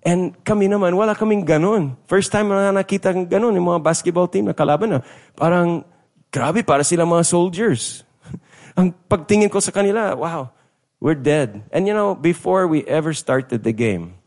[0.03, 1.95] And kami naman, wala kaming ganun.
[2.11, 5.01] First time na nakita ng ganun, yung mga basketball team na kalaban na.
[5.39, 5.87] Parang,
[6.35, 8.03] grabe, para sila mga soldiers.
[8.79, 10.51] Ang pagtingin ko sa kanila, wow,
[10.99, 11.63] we're dead.
[11.71, 14.19] And you know, before we ever started the game,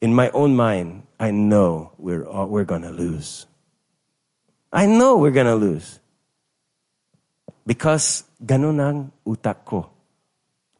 [0.00, 3.49] in my own mind, I know we're, we're going to lose.
[4.72, 5.98] I know we're to lose.
[7.66, 9.90] Because ganun ang utak ko.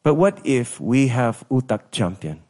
[0.01, 2.41] But what if we have utak champion?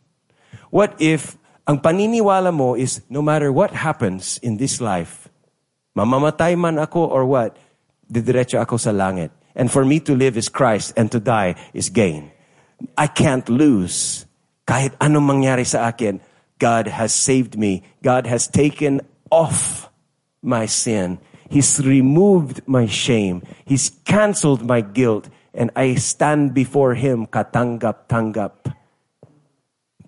[0.72, 1.36] What if
[1.68, 5.28] ang paniniwala mo is no matter what happens in this life,
[5.98, 7.58] mamamatay man ako or what,
[8.08, 9.32] didiretso ako sa langit.
[9.56, 12.32] And for me to live is Christ and to die is gain.
[12.96, 14.26] I can't lose.
[14.64, 16.24] Kahit anong mangyari sa akin,
[16.56, 17.84] God has saved me.
[18.00, 19.90] God has taken off
[20.40, 21.20] my sin.
[21.52, 23.44] He's removed my shame.
[23.68, 25.28] He's canceled my guilt.
[25.52, 28.72] And I stand before Him katanggap-tanggap.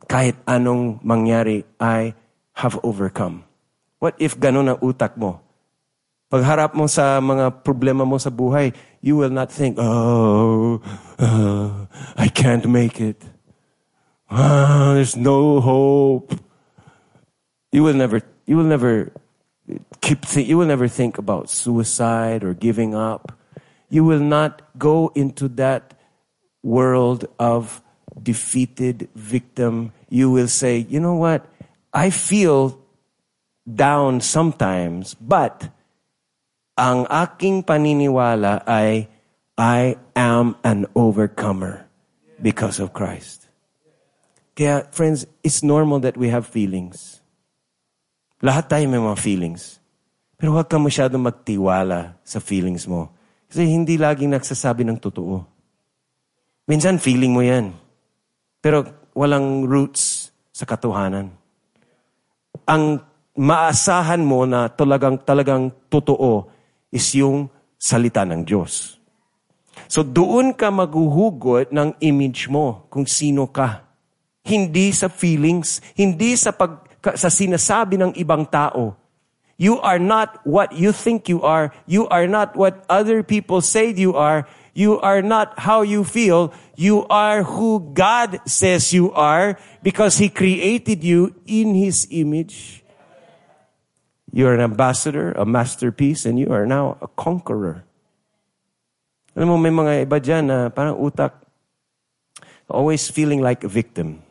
[0.07, 2.15] Kahit anong mangyari, I
[2.63, 3.43] have overcome.
[3.99, 5.43] What if ganun ang utak mo?
[6.31, 8.71] Pagharap mo sa mga problema mo sa buhay,
[9.03, 10.79] you will not think, oh,
[11.19, 13.19] uh, I can't make it.
[14.31, 16.33] Ah, there's no hope.
[17.75, 19.11] You will never, you will never
[20.01, 23.37] keep, th- you will never think about suicide or giving up.
[23.89, 25.93] You will not go into that
[26.63, 27.81] world of
[28.21, 29.91] defeated victim.
[30.09, 31.45] You will say, you know what?
[31.93, 32.79] I feel
[33.63, 35.69] down sometimes, but
[36.77, 39.07] ang aking paniniwala ay
[39.57, 41.85] I am an overcomer
[42.41, 43.45] because of Christ.
[44.57, 47.22] Kaya, friends, it's normal that we have feelings.
[48.43, 49.79] Lahat tayo may mga feelings.
[50.35, 53.07] Pero huwag ka masyadong magtiwala sa feelings mo.
[53.47, 55.39] Kasi hindi laging nagsasabi ng totoo.
[56.67, 57.71] Minsan, feeling mo yan.
[58.59, 58.83] Pero
[59.15, 61.31] walang roots sa katuhanan.
[62.67, 62.99] Ang
[63.39, 66.51] maasahan mo na talagang, talagang totoo
[66.91, 67.47] is yung
[67.79, 68.99] salita ng Diyos.
[69.87, 73.87] So doon ka maghuhugot ng image mo kung sino ka.
[74.43, 78.95] Hindi sa feelings, hindi sa pag sa sinasabi ng ibang tao.
[79.59, 81.75] You are not what you think you are.
[81.85, 84.47] You are not what other people say you are.
[84.73, 86.49] You are not how you feel.
[86.73, 92.81] You are who God says you are because He created you in His image.
[94.33, 97.85] You're an ambassador, a masterpiece, and you are now a conqueror.
[99.37, 101.37] Alam mo, may mga iba dyan na parang utak,
[102.65, 104.25] always feeling like a victim.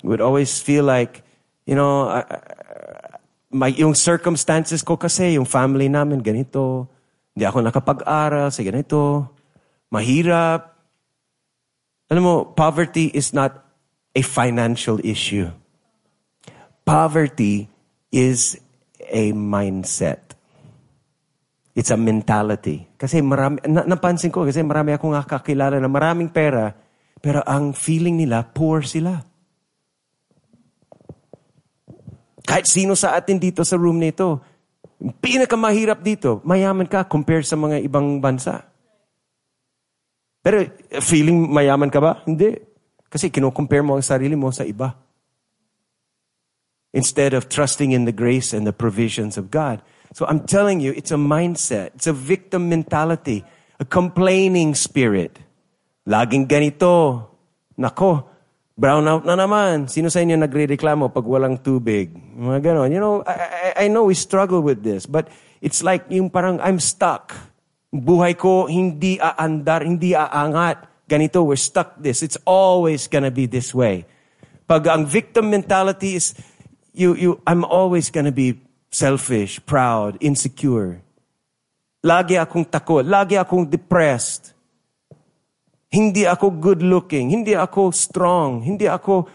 [0.00, 1.20] Would always feel like,
[1.66, 2.24] you know, uh,
[3.52, 6.88] my, yung circumstances ko kasi, yung family namin, ganito.
[7.32, 9.28] Hindi ako nakapag-aral sa ganito.
[9.92, 10.72] Mahirap.
[12.12, 13.56] Alam mo, poverty is not
[14.12, 15.48] a financial issue.
[16.84, 17.68] Poverty
[18.12, 18.58] is
[19.08, 20.36] a mindset.
[21.72, 22.84] It's a mentality.
[23.00, 26.76] Kasi marami, na, napansin ko, kasi marami akong kakakilala na maraming pera,
[27.16, 29.24] pero ang feeling nila, poor sila.
[32.42, 34.42] Kahit sino sa atin dito sa room nito,
[35.22, 38.66] pinakamahirap dito, mayaman ka compared sa mga ibang bansa.
[40.42, 40.66] Pero
[40.98, 42.22] feeling mayaman ka ba?
[42.26, 42.58] Hindi.
[43.06, 44.98] Kasi kino-compare mo ang sarili mo sa iba.
[46.92, 49.80] Instead of trusting in the grace and the provisions of God.
[50.12, 51.94] So I'm telling you, it's a mindset.
[51.96, 53.46] It's a victim mentality.
[53.80, 55.38] A complaining spirit.
[56.04, 57.22] Laging ganito.
[57.78, 58.31] Nako,
[58.82, 59.86] brown out na naman.
[59.86, 62.10] Sino sa inyo nagre-reklamo pag walang tubig?
[62.34, 62.90] Mga ganon.
[62.90, 65.30] You know, I, I, I know we struggle with this, but
[65.62, 67.30] it's like yung parang I'm stuck.
[67.94, 71.06] Buhay ko hindi aandar, hindi aangat.
[71.06, 72.26] Ganito, we're stuck this.
[72.26, 74.02] It's always gonna be this way.
[74.66, 76.34] Pag ang victim mentality is,
[76.90, 78.58] you, you, I'm always gonna be
[78.90, 80.98] selfish, proud, insecure.
[82.02, 83.06] Lagi akong takot.
[83.06, 84.51] Lagi akong depressed.
[85.92, 87.28] Hindi ako good looking.
[87.28, 88.64] Hindi ako strong.
[88.64, 89.28] Hindi ako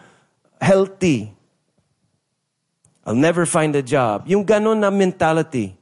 [0.57, 1.29] healthy.
[3.05, 4.25] I'll never find a job.
[4.25, 5.77] Yung ganon na mentality.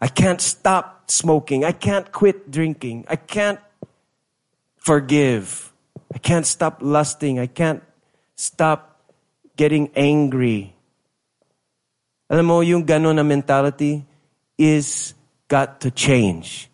[0.00, 1.62] I can't stop smoking.
[1.68, 3.04] I can't quit drinking.
[3.04, 3.60] I can't
[4.80, 5.70] forgive.
[6.08, 7.38] I can't stop lusting.
[7.38, 7.84] I can't
[8.34, 9.04] stop
[9.60, 10.72] getting angry.
[12.32, 14.08] Alam mo, yung ganon na mentality
[14.56, 15.12] is
[15.48, 16.67] got to change.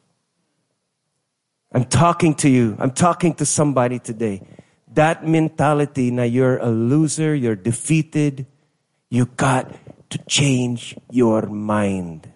[1.74, 2.76] I'm talking to you.
[2.78, 4.46] I'm talking to somebody today.
[4.94, 8.46] That mentality now you're a loser, you're defeated,
[9.10, 9.74] you got
[10.10, 12.30] to change your mind.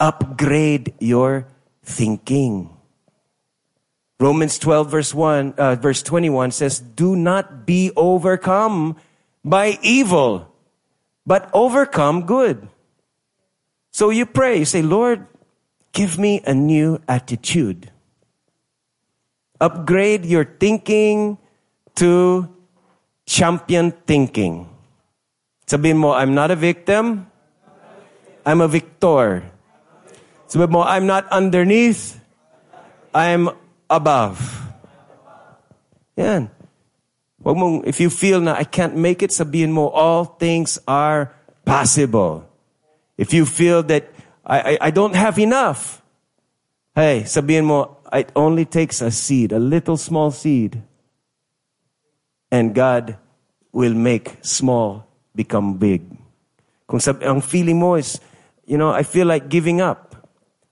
[0.00, 1.46] Upgrade your
[1.84, 2.74] thinking.
[4.18, 8.96] Romans 12 verse 1, uh, verse 21 says, do not be overcome
[9.44, 10.52] by evil,
[11.24, 12.68] but overcome good.
[13.92, 15.26] So you pray, you say, Lord,
[15.98, 17.90] give me a new attitude.
[19.58, 21.34] Upgrade your thinking
[21.98, 22.46] to
[23.26, 24.70] champion thinking.
[25.66, 27.26] Sabihin mo, I'm not a victim.
[28.46, 29.42] I'm a victor.
[30.46, 32.22] Sabihin mo, I'm not underneath.
[33.10, 33.50] I'm
[33.90, 34.38] above.
[36.14, 36.46] Yan.
[37.42, 41.34] Wag mong, if you feel na I can't make it, sabihin mo, all things are
[41.66, 42.46] possible.
[43.18, 44.14] If you feel that
[44.48, 46.00] I, I, I don't have enough,
[46.94, 50.82] hey, sabihin mo, it only takes a seed, a little small seed,
[52.50, 53.18] and God
[53.72, 55.06] will make small
[55.36, 56.02] become big.
[56.88, 58.18] Kung sab- ang feeling mo is,
[58.64, 60.16] you know, I feel like giving up,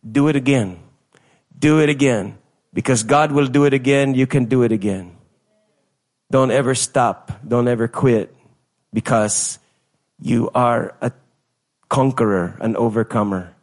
[0.01, 0.81] do it again.
[1.53, 2.39] Do it again.
[2.73, 5.17] Because God will do it again, you can do it again.
[6.31, 7.33] Don't ever stop.
[7.47, 8.35] Don't ever quit
[8.93, 9.59] because
[10.21, 11.13] you are a
[11.89, 13.56] conqueror, an overcomer.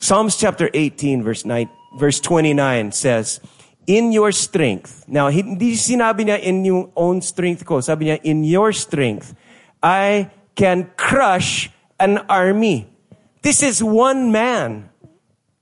[0.00, 1.68] Psalms chapter 18 verse 9,
[2.00, 3.38] verse 29 says,
[3.84, 5.04] in your strength.
[5.04, 7.84] Now, hindi sinabi niya in yung own strength ko.
[7.84, 9.36] Sabi niya, in your strength,
[9.84, 12.88] I can crush an army.
[13.44, 14.88] This is one man.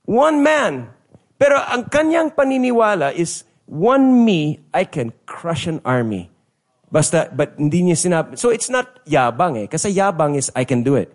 [0.07, 0.93] One man.
[1.35, 6.31] Pero ang kanyang paniniwala is, one me, I can crush an army.
[6.87, 8.39] Basta, but hindi niya sinabi.
[8.39, 9.67] So it's not yabang eh.
[9.67, 11.11] Kasi yabang is, I can do it.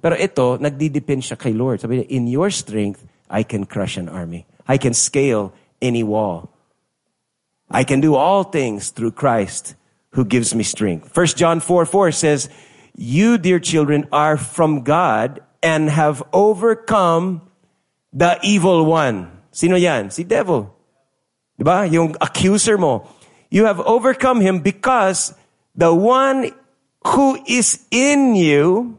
[0.00, 1.80] Pero ito, nagdidepend siya kay Lord.
[1.80, 4.46] Sabi niya, in your strength, I can crush an army.
[4.68, 6.50] I can scale any wall.
[7.70, 9.74] I can do all things through Christ
[10.10, 11.14] who gives me strength.
[11.14, 12.48] 1 John 4 4 says,
[12.94, 17.42] You, dear children, are from God and have overcome
[18.12, 19.30] the evil one.
[19.50, 20.10] Sino yan?
[20.10, 20.72] Si devil.
[21.58, 21.90] Diba?
[21.90, 23.08] Yung accuser mo.
[23.50, 25.34] You have overcome him because
[25.74, 26.52] the one
[27.06, 28.98] who is in you,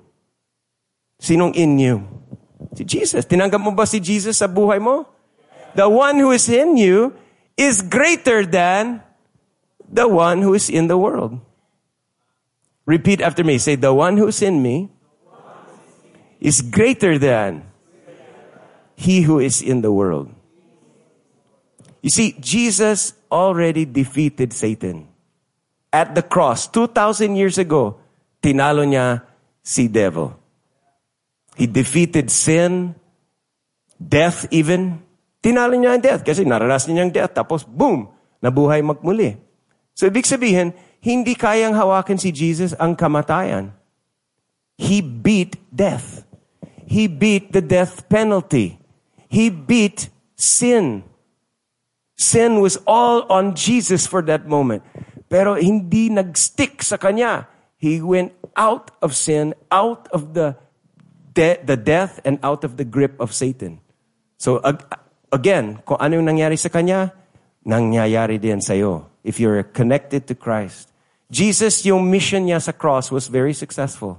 [1.19, 2.05] sinong in you?
[2.73, 3.25] Si Jesus.
[3.25, 5.05] Tinanggap mo ba si Jesus sa buhay mo?
[5.73, 7.13] The one who is in you
[7.57, 9.01] is greater than
[9.89, 11.41] the one who is in the world.
[12.85, 13.57] Repeat after me.
[13.57, 14.89] Say, the one who is in me
[16.39, 17.65] is greater than
[18.95, 20.29] he who is in the world.
[22.01, 25.09] You see, Jesus already defeated Satan.
[25.91, 27.97] At the cross, 2,000 years ago,
[28.41, 29.23] tinalo niya
[29.63, 30.36] si devil.
[31.57, 32.93] He defeated sin,
[33.97, 35.01] death even.
[35.41, 37.33] Tinalo niya ang death kasi naranasan niya ang death.
[37.33, 39.41] Tapos, boom, nabuhay magmuli.
[39.97, 43.73] So, ibig sabihin, hindi kayang hawakan si Jesus ang kamatayan.
[44.77, 46.21] He beat death.
[46.85, 48.77] He beat the death penalty.
[49.25, 51.03] He beat sin.
[52.17, 54.85] Sin was all on Jesus for that moment.
[55.27, 57.49] Pero hindi nagstick sa kanya.
[57.77, 60.57] He went out of sin, out of the,
[61.37, 63.77] de- the death, and out of the grip of Satan.
[64.41, 64.81] So ag-
[65.29, 67.13] again, kung ano yung nangyari sa kanya,
[67.61, 69.05] nangyayari din sa'yo.
[69.21, 70.89] If you're connected to Christ.
[71.29, 74.17] Jesus, yung mission niya sa cross was very successful.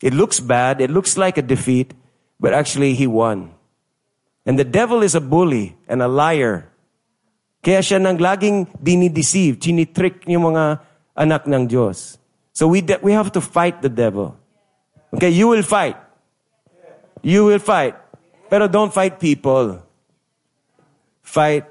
[0.00, 1.92] It looks bad, it looks like a defeat,
[2.38, 3.52] but actually he won.
[4.46, 6.70] And the devil is a bully and a liar.
[7.66, 10.78] Kaya siya nang laging dinideceive, chinitrick yung mga
[11.18, 12.22] anak ng Diyos.
[12.54, 14.38] So we, we have to fight the devil.
[15.10, 15.98] Okay, you will fight.
[17.26, 17.98] You will fight.
[18.48, 19.82] Pero don't fight people.
[21.22, 21.66] Fight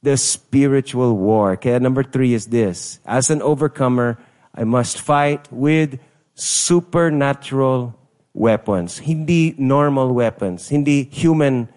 [0.00, 1.58] the spiritual war.
[1.58, 3.00] Okay, number three is this.
[3.04, 4.16] As an overcomer,
[4.54, 5.98] I must fight with
[6.34, 7.98] supernatural
[8.32, 8.98] weapons.
[8.98, 10.68] Hindi normal weapons.
[10.68, 11.68] Hindi human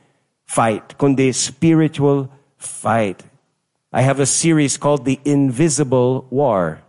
[0.45, 3.23] fight, kundi spiritual fight.
[3.91, 6.84] I have a series called The Invisible War.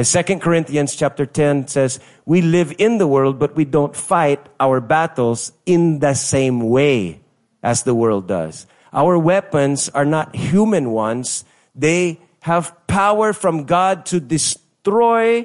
[0.00, 4.40] And 2 Corinthians chapter 10 says, we live in the world, but we don't fight
[4.56, 7.20] our battles in the same way
[7.62, 8.64] as the world does.
[8.96, 11.44] Our weapons are not human ones.
[11.76, 12.16] They
[12.48, 15.44] have power from God to destroy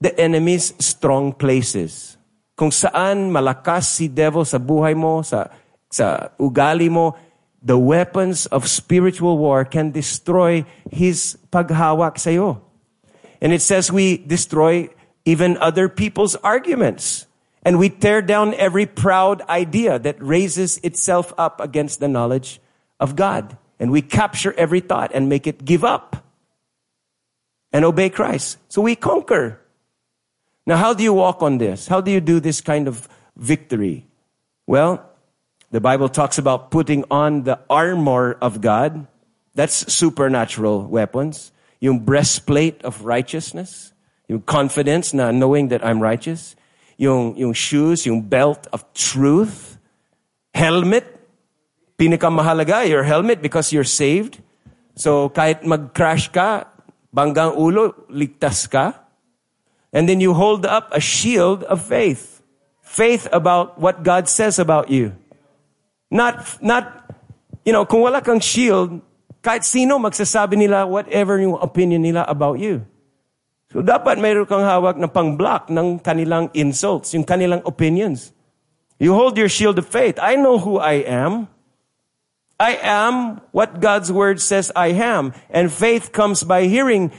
[0.00, 2.18] the enemy's strong places.
[2.58, 5.46] Kung saan malakas si devil sa buhay mo, sa,
[5.94, 7.14] sa ugali mo,
[7.62, 12.69] the weapons of spiritual war can destroy his paghawak sa iyo.
[13.40, 14.90] And it says we destroy
[15.24, 17.26] even other people's arguments.
[17.62, 22.60] And we tear down every proud idea that raises itself up against the knowledge
[22.98, 23.56] of God.
[23.78, 26.24] And we capture every thought and make it give up
[27.72, 28.58] and obey Christ.
[28.68, 29.60] So we conquer.
[30.66, 31.86] Now, how do you walk on this?
[31.86, 34.06] How do you do this kind of victory?
[34.66, 35.04] Well,
[35.70, 39.06] the Bible talks about putting on the armor of God.
[39.54, 41.52] That's supernatural weapons.
[41.80, 43.92] Yung breastplate of righteousness.
[44.28, 46.54] Yung confidence na knowing that I'm righteous.
[46.96, 49.78] Yung, yung shoes, yung belt of truth.
[50.54, 51.04] Helmet.
[51.98, 54.40] Pinakamahalaga, your helmet because you're saved.
[54.96, 56.68] So kahit mag-crash ka,
[57.14, 58.94] banggang ulo, ligtas ka.
[59.92, 62.42] And then you hold up a shield of faith.
[62.80, 65.14] Faith about what God says about you.
[66.10, 67.10] Not, not,
[67.64, 69.00] you know, kung wala kang shield,
[69.40, 72.84] kahit sino magsasabi nila whatever yung opinion nila about you.
[73.70, 78.34] So dapat mayroon kang hawak na pang-block ng kanilang insults, yung kanilang opinions.
[78.98, 80.18] You hold your shield of faith.
[80.20, 81.48] I know who I am.
[82.60, 85.32] I am what God's word says I am.
[85.48, 87.14] And faith comes by hearing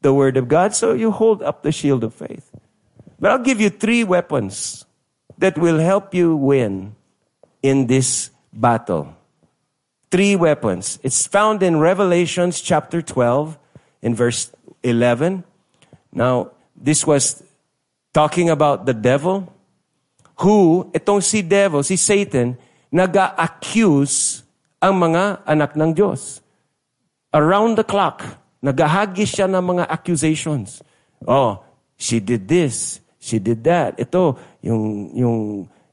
[0.00, 0.72] the word of God.
[0.72, 2.48] So you hold up the shield of faith.
[3.18, 4.86] But I'll give you three weapons
[5.36, 6.94] that will help you win
[7.62, 9.15] in this battle.
[10.10, 10.98] Three weapons.
[11.02, 13.58] It's found in Revelations chapter 12
[14.02, 14.52] in verse
[14.82, 15.42] 11.
[16.12, 17.42] Now, this was
[18.14, 19.52] talking about the devil
[20.40, 22.56] who, itong si devil, si Satan,
[22.92, 24.46] naga-accuse
[24.78, 26.38] ang mga anak ng Diyos.
[27.34, 28.22] Around the clock,
[28.62, 30.86] nagahagis siya ng mga accusations.
[31.26, 31.58] Oh,
[31.98, 33.98] she did this, she did that.
[33.98, 35.38] Ito, yung, yung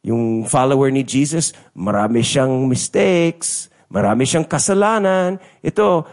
[0.03, 5.37] yung follower ni Jesus, marami siyang mistakes, marami siyang kasalanan.
[5.61, 6.03] Ito,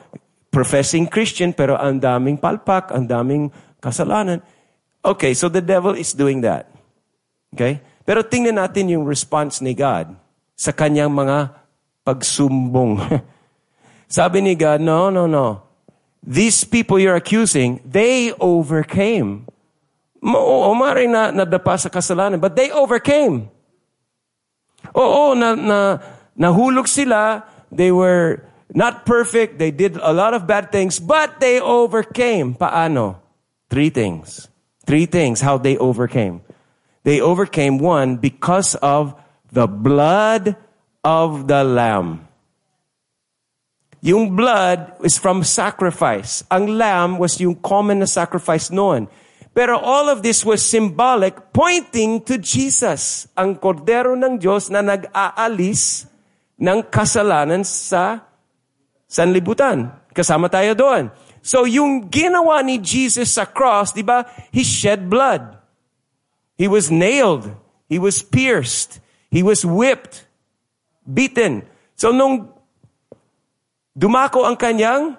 [0.53, 3.49] professing Christian, pero ang daming palpak, ang daming
[3.81, 4.45] kasalanan.
[5.01, 6.69] Okay, so the devil is doing that.
[7.57, 7.81] Okay?
[8.05, 10.13] Pero tingnan natin yung response ni God
[10.53, 11.57] sa kanyang mga
[12.05, 13.01] pagsumbong.
[14.11, 15.65] Sabi ni God, no, no, no.
[16.21, 19.49] These people you're accusing, they overcame.
[20.21, 23.49] Oo, maaaring na nadapa sa kasalanan, but they overcame.
[24.93, 25.79] Oo, na, na,
[26.37, 27.41] nahulog sila.
[27.71, 28.43] They were
[28.75, 29.59] not perfect.
[29.59, 32.55] They did a lot of bad things, but they overcame.
[32.55, 33.17] Paano?
[33.71, 34.49] Three things.
[34.87, 36.43] Three things how they overcame.
[37.03, 39.15] They overcame one because of
[39.53, 40.57] the blood
[41.05, 42.27] of the lamb.
[44.01, 46.43] Yung blood is from sacrifice.
[46.51, 49.09] Ang lamb was yung common sacrifice noon.
[49.53, 56.10] Pero all of this was symbolic, pointing to Jesus, ang kordero ng Diyos na nag-aalis
[56.61, 58.21] ng kasalanan sa
[59.09, 59.91] sanlibutan.
[60.13, 61.09] Kasama tayo doon.
[61.41, 64.29] So yung ginawa ni Jesus sa cross, di ba?
[64.53, 65.57] He shed blood.
[66.61, 67.49] He was nailed.
[67.89, 69.01] He was pierced.
[69.33, 70.29] He was whipped.
[71.09, 71.65] Beaten.
[71.97, 72.53] So nung
[73.97, 75.17] dumako ang kanyang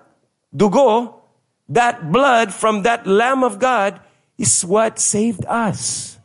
[0.54, 1.18] dugo,
[1.66, 3.98] that blood from that Lamb of God
[4.38, 6.16] is what saved us.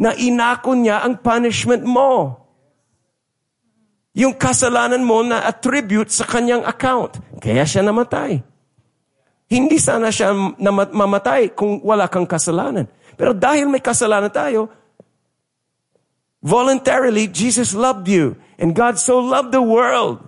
[0.00, 2.40] Na inako niya ang punishment mo.
[4.18, 7.18] Yung kasalanan mo na attribute sa kanyang account.
[7.38, 8.42] Kaya siya namatay.
[9.50, 10.30] Hindi sana siya
[10.94, 12.86] mamatay kung wala kang kasalanan.
[13.18, 14.70] Pero dahil may kasalanan tayo,
[16.38, 18.38] voluntarily, Jesus loved you.
[18.58, 20.22] And God so loved the world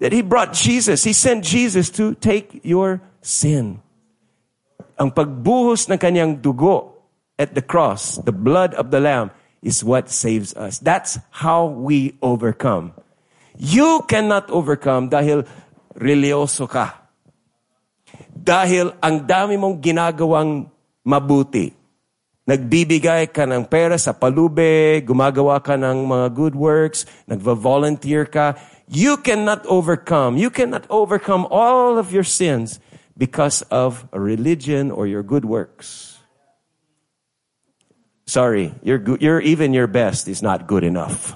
[0.00, 1.04] that He brought Jesus.
[1.04, 3.80] He sent Jesus to take your sin.
[5.00, 7.00] Ang pagbuhos ng kanyang dugo
[7.40, 10.80] at the cross, the blood of the Lamb, is what saves us.
[10.80, 12.96] That's how we overcome.
[13.60, 15.44] You cannot overcome dahil
[15.92, 16.96] religyoso ka.
[18.32, 20.64] Dahil ang dami mong ginagawang
[21.04, 21.76] mabuti.
[22.48, 28.58] Nagbibigay ka ng pera sa palube, gumagawa ka ng mga good works, nagva-volunteer ka.
[28.90, 30.34] You cannot overcome.
[30.34, 32.82] You cannot overcome all of your sins
[33.14, 36.09] because of religion or your good works.
[38.30, 41.34] Sorry, you're you're even your best is not good enough.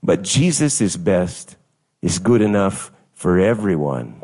[0.00, 1.60] But Jesus' is best
[2.00, 4.16] is good enough for everyone.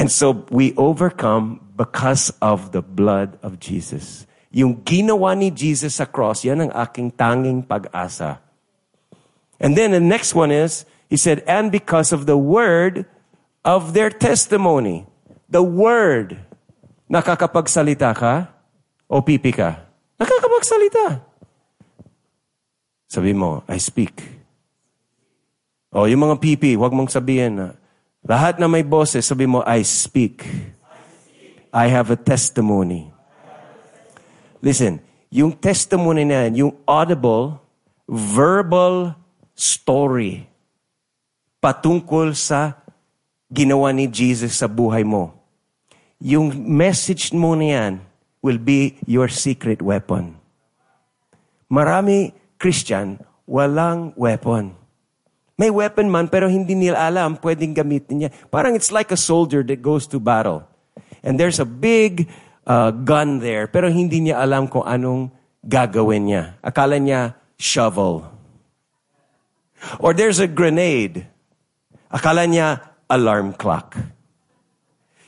[0.00, 4.24] And so we overcome because of the blood of Jesus.
[4.48, 8.40] Yung ginawa ni Jesus sa cross, yan ang aking tanging pag-asa.
[9.60, 13.04] And then the next one is, he said, and because of the word
[13.68, 15.04] of their testimony.
[15.52, 16.40] The word.
[17.12, 18.48] Nakakapagsalita ka?
[19.04, 19.84] O pipi ka?
[20.16, 21.20] Nakakapagsalita.
[23.04, 24.16] Sabi mo, I speak.
[25.92, 27.66] O yung mga pipi, huwag mong sabihin na,
[28.24, 30.40] lahat na may boses, sabi mo, I speak.
[31.68, 33.12] I have a testimony.
[34.64, 37.60] Listen, yung testimony na yan, yung audible,
[38.08, 39.12] verbal
[39.52, 40.48] story
[41.60, 42.80] patungkol sa
[43.52, 45.41] ginawa ni Jesus sa buhay mo
[46.22, 47.98] yung message mo na
[48.38, 50.38] will be your secret weapon.
[51.66, 52.30] Marami
[52.62, 54.78] Christian, walang weapon.
[55.58, 58.30] May weapon man, pero hindi nila alam pwedeng gamitin niya.
[58.54, 60.62] Parang it's like a soldier that goes to battle.
[61.26, 62.30] And there's a big
[62.66, 66.42] uh, gun there, pero hindi niya alam kung anong gagawin niya.
[66.62, 68.26] Akala niya, shovel.
[69.98, 71.26] Or there's a grenade.
[72.10, 73.98] Akala niya, alarm clock.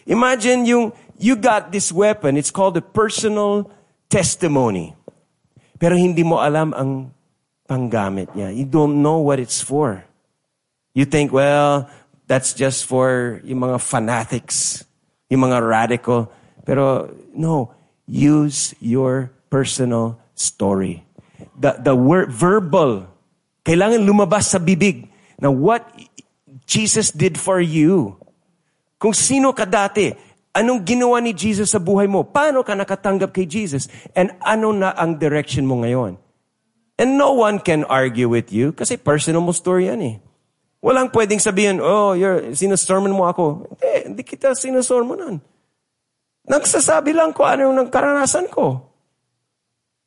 [0.07, 3.71] Imagine you got this weapon, it's called a personal
[4.09, 4.95] testimony.
[5.79, 7.13] Pero hindi mo alam ang
[7.69, 8.53] panggamit niya.
[8.55, 10.05] You don't know what it's for.
[10.95, 11.91] You think, well,
[12.27, 14.85] that's just for yung mga fanatics,
[15.29, 16.31] yung mga radical.
[16.65, 17.75] Pero no,
[18.07, 21.03] use your personal story.
[21.59, 23.11] The, the word, verbal,
[23.65, 25.09] kailangan lumabas sa bibig
[25.41, 25.83] na what
[26.67, 28.17] Jesus did for you.
[29.05, 30.09] Kung sino ka dati,
[30.57, 33.85] anong ginawa ni Jesus sa buhay mo, paano ka nakatanggap kay Jesus,
[34.17, 36.17] and ano na ang direction mo ngayon.
[36.97, 40.17] And no one can argue with you kasi personal mo story yan eh.
[40.81, 43.69] Walang pwedeng sabihin, oh, you're, sinusermon mo ako.
[43.77, 45.37] Hindi, hindi kita sinusermonan.
[46.49, 48.89] Nagsasabi lang ko ano yung karanasan ko.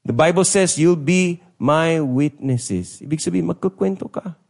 [0.09, 2.97] The Bible says, you'll be my witnesses.
[3.05, 4.41] Ibig sabihin, magkukwento ka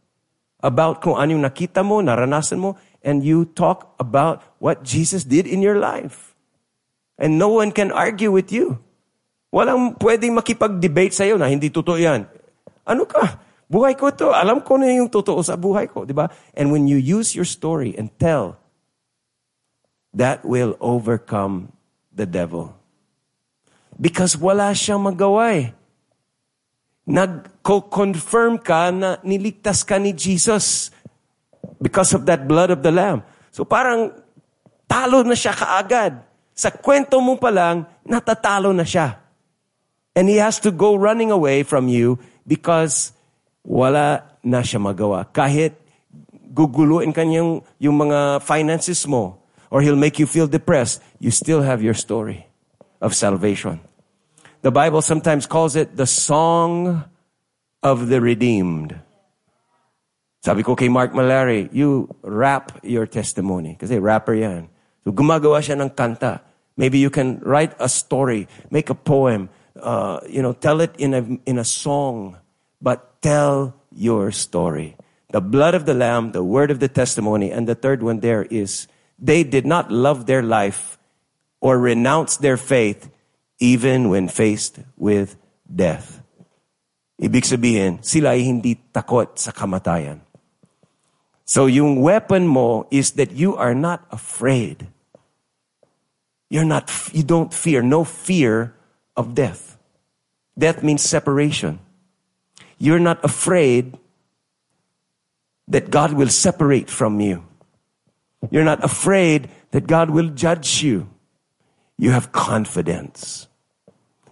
[0.58, 5.46] about kung ano yung nakita mo, naranasan mo, and you talk about what Jesus did
[5.46, 6.34] in your life.
[7.18, 8.78] And no one can argue with you.
[9.50, 12.28] Walang pwedeng makipag-debate sa'yo na hindi totoo yan.
[12.84, 13.40] Ano ka?
[13.68, 14.32] Buhay ko to.
[14.32, 16.04] Alam ko na yung totoo sa buhay ko.
[16.04, 16.28] Di ba?
[16.56, 18.60] And when you use your story and tell,
[20.12, 21.72] that will overcome
[22.12, 22.76] the devil.
[23.98, 25.68] Because wala siyang magawa eh.
[27.08, 30.92] Nag-confirm ka na niligtas ka ni Jesus
[31.80, 33.22] because of that blood of the Lamb.
[33.50, 34.12] So parang
[34.88, 36.24] talo na siya kaagad.
[36.58, 39.22] Sa kwento mo pa lang, natatalo na siya.
[40.18, 43.14] And he has to go running away from you because
[43.62, 45.30] wala na siya magawa.
[45.30, 45.78] Kahit
[46.50, 49.38] guguluin kanyang yung mga finances mo
[49.70, 52.48] or he'll make you feel depressed, you still have your story
[52.98, 53.78] of salvation.
[54.62, 57.04] The Bible sometimes calls it the song
[57.82, 58.98] of the redeemed.
[60.38, 63.74] Sabi ko kay Mark Malari, you rap your testimony.
[63.74, 64.70] Kasi rapper yan.
[65.02, 66.40] So gumagawa siya ng kanta.
[66.78, 69.50] Maybe you can write a story, make a poem,
[69.82, 72.38] uh, you know, tell it in a, in a song,
[72.80, 74.94] but tell your story.
[75.30, 78.46] The blood of the Lamb, the word of the testimony, and the third one there
[78.46, 78.86] is
[79.18, 80.98] they did not love their life
[81.60, 83.10] or renounce their faith
[83.58, 85.36] even when faced with
[85.66, 86.22] death.
[87.18, 90.22] Ibig sabihin, sila ay hindi takot sa kamatayan.
[91.48, 94.86] So yung weapon mo is that you are not afraid.
[96.52, 98.76] You're not, you don't fear, no fear
[99.16, 99.80] of death.
[100.58, 101.80] Death means separation.
[102.78, 103.98] you're not afraid
[105.66, 107.44] that God will separate from you.
[108.50, 111.10] You're not afraid that God will judge you.
[111.98, 113.48] You have confidence.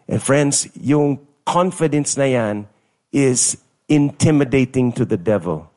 [0.08, 2.68] And friends, yung confidence na yan
[3.10, 3.58] is
[3.88, 5.70] intimidating to the devil.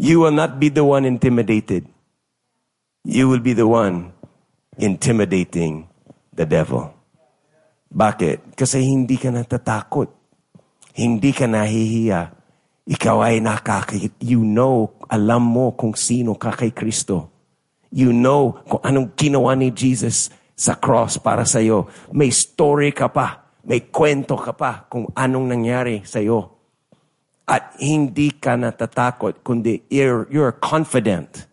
[0.00, 1.84] You will not be the one intimidated.
[3.04, 4.16] You will be the one
[4.80, 5.92] intimidating
[6.32, 6.88] the devil.
[7.92, 8.56] Bakit?
[8.56, 10.08] Kasi hindi ka natatakot.
[10.96, 12.32] Hindi ka nahihiya.
[12.88, 14.16] Ikaw ay nakakit.
[14.24, 17.28] You know, alam mo kung sino ka kay Kristo.
[17.92, 21.92] You know kung anong ginawa ni Jesus sa cross para sa iyo.
[22.08, 23.52] May story ka pa.
[23.68, 26.59] May kwento ka pa kung anong nangyari sa iyo.
[27.50, 31.50] At hindi ka natatakot, kundi you're, you're confident.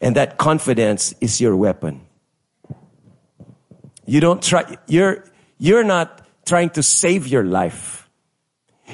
[0.00, 2.04] And that confidence is your weapon.
[4.04, 5.24] You don't try, you're,
[5.56, 8.08] you're not trying to save your life.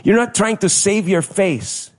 [0.03, 1.91] You're not trying to save your face.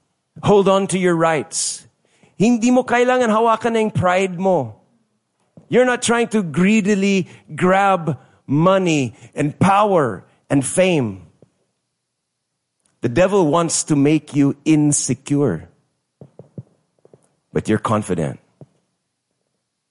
[0.43, 1.87] Hold on to your rights.
[2.35, 4.79] Hindi mo kailangan hawakan ng pride mo.
[5.67, 11.24] You're not trying to greedily grab money and power and fame.
[13.05, 15.69] The devil wants to make you insecure.
[17.53, 18.41] But you're confident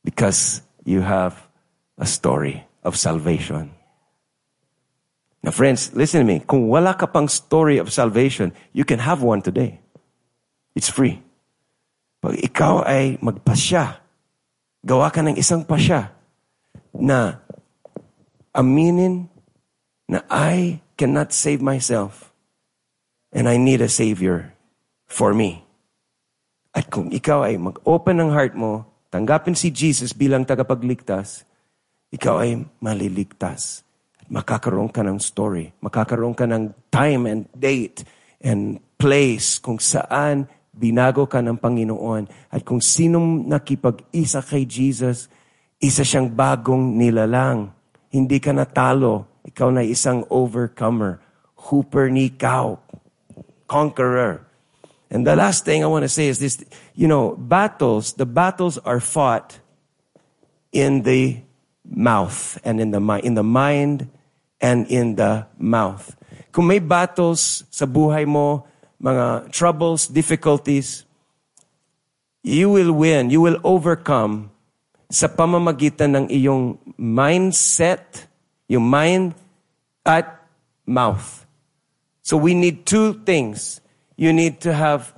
[0.03, 1.39] because you have
[1.95, 3.71] a story of salvation.
[5.47, 6.43] Now, friends, listen to me.
[6.43, 9.79] Kung wala ka pang story of salvation, you can have one today.
[10.75, 11.23] It's free.
[12.19, 13.95] Pag ikaw ay magpasya,
[14.83, 16.11] gawa ka ng isang pasya
[16.99, 17.39] na
[18.51, 19.31] aminin
[20.11, 22.34] na I cannot save myself
[23.35, 24.55] and I need a Savior
[25.11, 25.67] for me.
[26.71, 31.43] At kung ikaw ay mag-open ng heart mo, tanggapin si Jesus bilang tagapagligtas,
[32.15, 33.85] ikaw ay maliligtas
[34.29, 35.73] makakaroon ka ng story.
[35.81, 38.05] Makakaroon ka ng time and date
[38.41, 45.29] and place kung saan binago ka ng Panginoon at kung sinong nakipag-isa kay Jesus,
[45.79, 47.73] isa siyang bagong nilalang.
[48.11, 49.43] Hindi ka natalo.
[49.45, 51.21] Ikaw na isang overcomer.
[51.69, 52.81] Hooper ni ikaw.
[53.67, 54.47] Conqueror.
[55.11, 58.79] And the last thing I want to say is this, you know, battles, the battles
[58.79, 59.61] are fought
[60.73, 61.39] in the
[61.85, 64.11] mouth and in the mind, in the mind
[64.61, 66.17] and in the mouth.
[66.51, 68.67] Kung may battles sa buhay mo,
[69.03, 71.05] mga troubles, difficulties,
[72.43, 74.51] you will win, you will overcome
[75.13, 78.27] sa pamamagitan ng iyong mindset,
[78.67, 79.37] yung mind
[80.03, 80.43] at
[80.89, 81.44] mouth.
[82.25, 83.85] So we need two things.
[84.17, 85.13] You need to have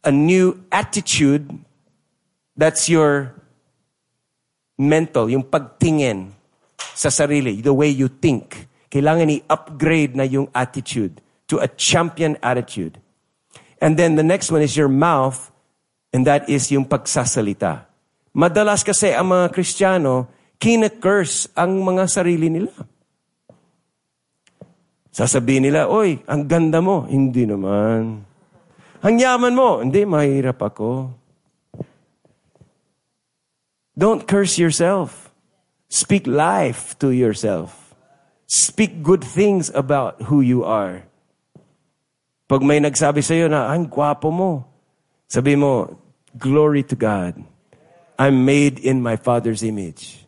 [0.00, 1.52] a new attitude.
[2.56, 3.36] That's your
[4.80, 6.32] mental, yung pagtingin
[6.96, 8.66] sa sarili, the way you think.
[8.88, 11.20] Kailangan i-upgrade na yung attitude
[11.52, 12.96] to a champion attitude.
[13.76, 15.52] And then the next one is your mouth,
[16.12, 17.84] and that is yung pagsasalita.
[18.32, 22.72] Madalas kasi ang mga Kristiyano, kina-curse ang mga sarili nila.
[25.20, 27.04] Sasabihin nila, Oy, ang ganda mo.
[27.04, 28.24] Hindi naman.
[29.04, 29.84] Ang yaman mo.
[29.84, 31.12] Hindi, mahirap ako.
[33.92, 35.28] Don't curse yourself.
[35.92, 37.92] Speak life to yourself.
[38.48, 41.04] Speak good things about who you are.
[42.48, 44.64] Pag may nagsabi sa iyo na, ang gwapo mo,
[45.28, 46.00] sabi mo,
[46.32, 47.36] glory to God.
[48.16, 50.19] I'm made in my Father's image.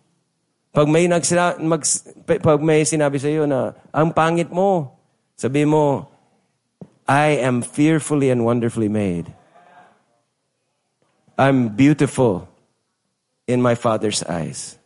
[0.73, 1.85] Pag may, nagsina, mag,
[2.25, 4.97] pag may sinabi sa iyo na, ang pangit mo,
[5.37, 6.09] sabi mo,
[7.05, 9.29] I am fearfully and wonderfully made.
[11.37, 12.49] I'm beautiful
[13.45, 14.81] in my Father's eyes.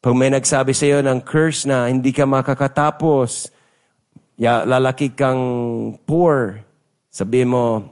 [0.00, 3.52] Pag may nagsabi sa iyo ng curse na hindi ka makakatapos,
[4.40, 6.64] ya, lalaki kang poor,
[7.12, 7.84] sabi mo,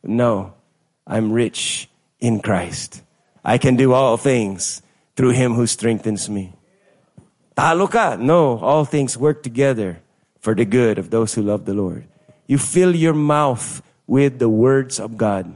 [0.00, 0.56] no,
[1.04, 3.04] I'm rich in Christ.
[3.44, 4.80] I can do all things
[5.22, 6.50] through Him who strengthens me.
[7.54, 8.18] Talo ka?
[8.18, 10.02] No, all things work together
[10.42, 12.10] for the good of those who love the Lord.
[12.50, 15.46] You fill your mouth with the words of God.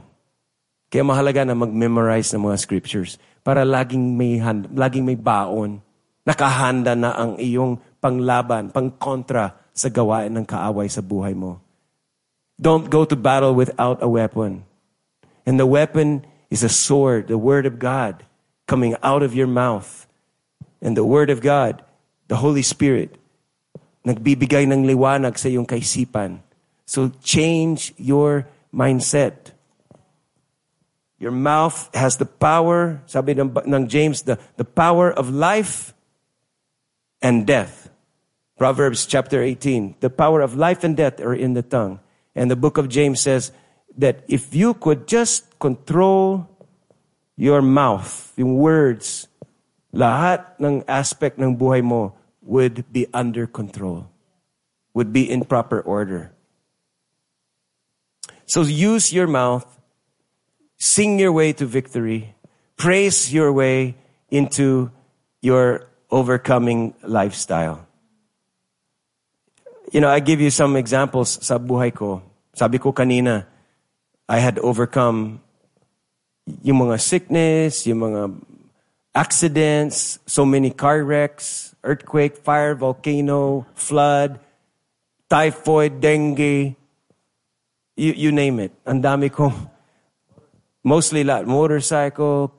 [0.87, 5.83] Kaya mahalaga na mag-memorize ng mga scriptures para laging may, hand, laging may baon
[6.27, 11.63] Nakahanda na ang iyong panglaban, pangkontra sa gawain ng kaaway sa buhay mo.
[12.59, 14.67] Don't go to battle without a weapon.
[15.47, 18.27] And the weapon is a sword, the word of God
[18.67, 20.05] coming out of your mouth.
[20.81, 21.81] And the word of God,
[22.27, 23.17] the Holy Spirit,
[24.05, 26.43] nagbibigay ng liwanag sa iyong kaisipan.
[26.85, 29.57] So change your mindset.
[31.17, 35.97] Your mouth has the power, sabi ng, ng James, the, the power of life
[37.21, 37.89] and death.
[38.57, 39.97] Proverbs chapter 18.
[39.99, 41.99] The power of life and death are in the tongue.
[42.37, 43.51] And the book of James says
[43.97, 46.47] that if you could just control
[47.37, 49.29] your mouth, yung words,
[49.93, 54.09] lahat ng aspect ng buhay mo would be under control,
[54.97, 56.33] would be in proper order.
[58.49, 59.65] So use your mouth,
[60.77, 62.33] sing your way to victory,
[62.75, 63.95] praise your way
[64.29, 64.89] into
[65.41, 67.85] your overcoming lifestyle.
[69.91, 72.23] You know, I give you some examples sa buhay ko.
[72.55, 73.45] Sabi ko kanina,
[74.27, 75.39] I had overcome
[76.63, 78.21] yung mga sickness, yung mga
[79.13, 84.39] accidents, so many car wrecks, earthquake, fire, volcano, flood,
[85.29, 86.75] typhoid, dengue,
[87.95, 88.71] you, you name it.
[88.85, 89.67] Ang dami kong,
[90.83, 92.53] mostly lot, motorcycle,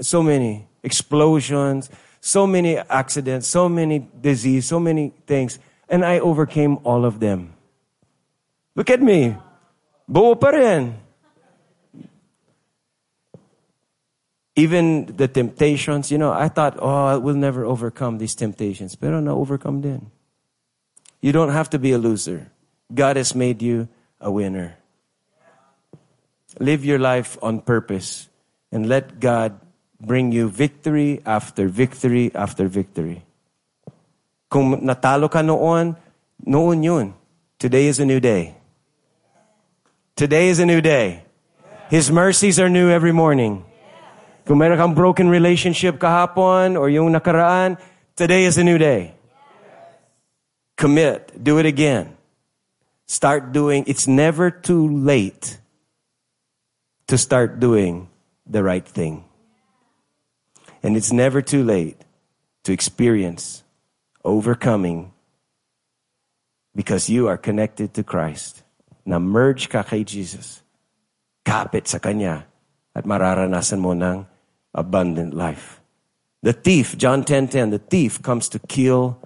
[0.00, 1.90] so many explosions,
[2.20, 5.58] so many accidents, so many disease, so many things.
[5.88, 7.54] And I overcame all of them.
[8.76, 9.34] Look at me.
[10.06, 11.07] Buo pa rin.
[14.58, 18.98] Even the temptations, you know, I thought, oh, I will never overcome these temptations.
[18.98, 20.10] Pero na overcome din.
[21.22, 22.50] You don't have to be a loser.
[22.90, 23.86] God has made you
[24.18, 24.74] a winner.
[26.58, 28.26] Live your life on purpose
[28.74, 29.60] and let God
[30.02, 33.22] bring you victory after victory after victory.
[34.50, 35.94] Kung natalo ka noon,
[36.42, 37.14] noon yun.
[37.62, 38.58] Today is a new day.
[40.18, 41.22] Today is a new day.
[41.94, 43.67] His mercies are new every morning.
[44.48, 47.76] Kung meron kang broken relationship kahapon or yung nakaraan,
[48.16, 49.12] today is a new day.
[50.72, 51.36] Commit.
[51.36, 52.16] Do it again.
[53.04, 55.60] Start doing, it's never too late
[57.12, 58.08] to start doing
[58.48, 59.28] the right thing.
[60.80, 62.00] And it's never too late
[62.64, 63.60] to experience
[64.24, 65.12] overcoming
[66.72, 68.64] because you are connected to Christ.
[69.04, 70.64] Na merge ka kay Jesus.
[71.44, 72.48] Kapit sa Kanya.
[72.96, 74.37] At mararanasan mo ng
[74.78, 75.82] abundant life.
[76.46, 79.18] The thief, John 10:10, 10, 10, the thief comes to kill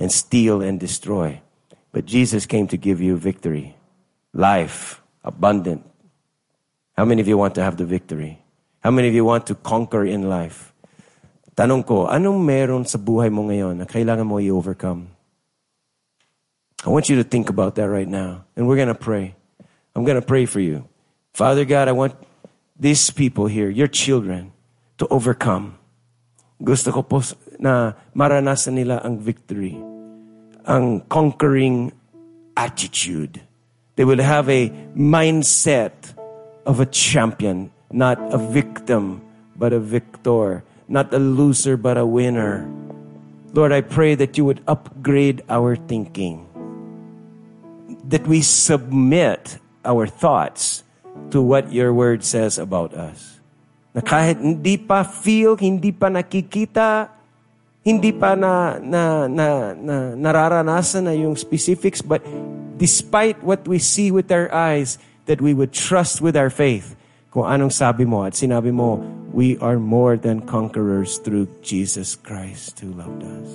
[0.00, 1.44] and steal and destroy.
[1.92, 3.76] But Jesus came to give you victory,
[4.32, 5.84] life, abundant.
[6.96, 8.40] How many of you want to have the victory?
[8.80, 10.72] How many of you want to conquer in life?
[11.54, 15.06] Tanong ko, anong meron sa buhay mo ngayon na kailangan mo i-overcome?
[16.84, 18.44] I want you to think about that right now.
[18.56, 19.36] And we're going to pray.
[19.94, 20.84] I'm going to pray for you.
[21.32, 22.14] Father God, I want
[22.74, 24.53] these people here, your children,
[24.98, 25.78] to overcome.
[26.62, 27.18] Gusto ko po
[27.58, 29.74] na maranasan nila ang victory,
[30.64, 31.92] ang conquering
[32.56, 33.42] attitude.
[33.96, 36.14] They will have a mindset
[36.66, 39.22] of a champion, not a victim,
[39.56, 42.66] but a victor, not a loser, but a winner.
[43.54, 46.46] Lord, I pray that you would upgrade our thinking,
[48.08, 50.82] that we submit our thoughts
[51.30, 53.33] to what your word says about us.
[53.94, 57.08] Na kahit hindi pa feel, hindi pa nakikita,
[57.86, 59.46] hindi pa na, na, na,
[59.78, 62.20] na nararanasan na yung specifics, but
[62.76, 66.96] despite what we see with our eyes, that we would trust with our faith
[67.34, 69.02] kung anong sabi mo at sinabi mo,
[69.34, 73.50] we are more than conquerors through Jesus Christ who loved us.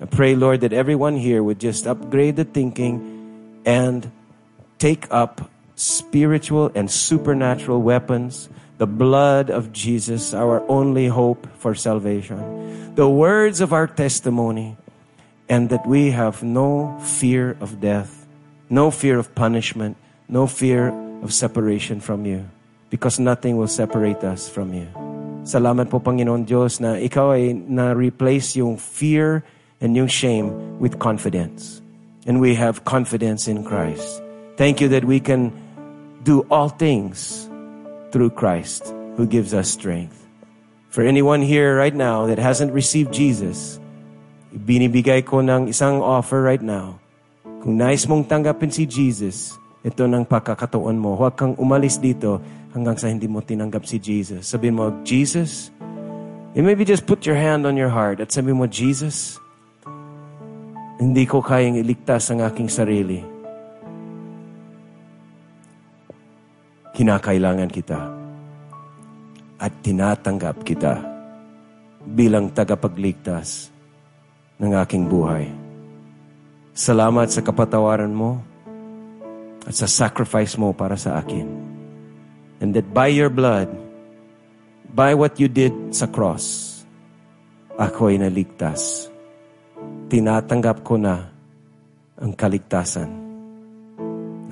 [0.00, 4.10] I pray, Lord, that everyone here would just upgrade the thinking and
[4.80, 8.48] take up spiritual and supernatural weapons
[8.82, 12.42] the blood of Jesus, our only hope for salvation,
[12.98, 14.74] the words of our testimony,
[15.46, 18.26] and that we have no fear of death,
[18.66, 19.94] no fear of punishment,
[20.26, 20.90] no fear
[21.22, 22.42] of separation from you,
[22.90, 24.90] because nothing will separate us from you.
[25.46, 29.46] Salamat po Panginoon Diyos na ikaw ay na-replace yung fear
[29.78, 30.50] and yung shame
[30.82, 31.78] with confidence.
[32.26, 34.18] And we have confidence in Christ.
[34.58, 35.54] Thank you that we can
[36.26, 37.46] do all things
[38.12, 40.28] through Christ who gives us strength.
[40.92, 43.80] For anyone here right now that hasn't received Jesus,
[44.52, 47.00] binibigay ko ng isang offer right now.
[47.64, 51.16] Kung nais mong tanggapin si Jesus, ito ng pakakataon mo.
[51.16, 52.44] Huwag kang umalis dito
[52.76, 54.44] hanggang sa hindi mo tinanggap si Jesus.
[54.52, 55.72] Sabihin mo, Jesus,
[56.52, 59.40] and maybe just put your hand on your heart at sabihin mo, Jesus,
[61.00, 63.31] hindi ko kayang iligtas ang aking sarili.
[66.92, 68.00] Kinakailangan kita
[69.60, 71.00] at tinatanggap kita
[72.02, 73.72] bilang tagapagligtas
[74.60, 75.48] ng aking buhay.
[76.72, 78.40] Salamat sa kapatawaran mo
[79.64, 81.46] at sa sacrifice mo para sa akin.
[82.62, 83.68] And that by your blood,
[84.92, 86.70] by what you did sa cross,
[87.74, 89.12] ako ay naligtas.
[90.12, 91.24] tinatanggap ko na
[92.20, 93.08] ang kaligtasan.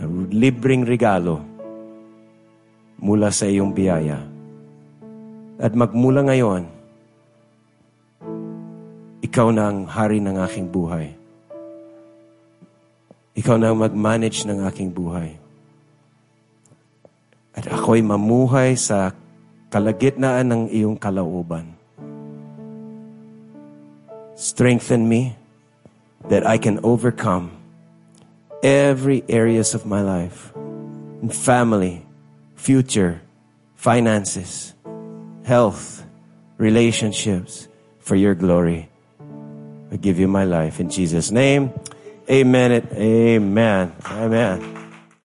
[0.01, 1.45] Na libreng regalo
[3.01, 4.21] mula sa iyong biyaya.
[5.57, 6.69] At magmula ngayon,
[9.25, 11.17] ikaw na ang hari ng aking buhay.
[13.37, 15.41] Ikaw na ang mag-manage ng aking buhay.
[17.57, 19.17] At ako'y mamuhay sa
[19.73, 21.73] kalagitnaan ng iyong kalooban.
[24.37, 25.37] Strengthen me
[26.29, 27.53] that I can overcome
[28.61, 30.53] every areas of my life,
[31.21, 32.05] in family,
[32.61, 33.23] future,
[33.75, 34.75] finances,
[35.45, 36.05] health,
[36.59, 37.69] relationships,
[38.01, 38.91] for your glory.
[39.91, 41.73] I give you my life in Jesus' name.
[42.29, 43.93] Amen and amen.
[44.05, 44.80] Amen.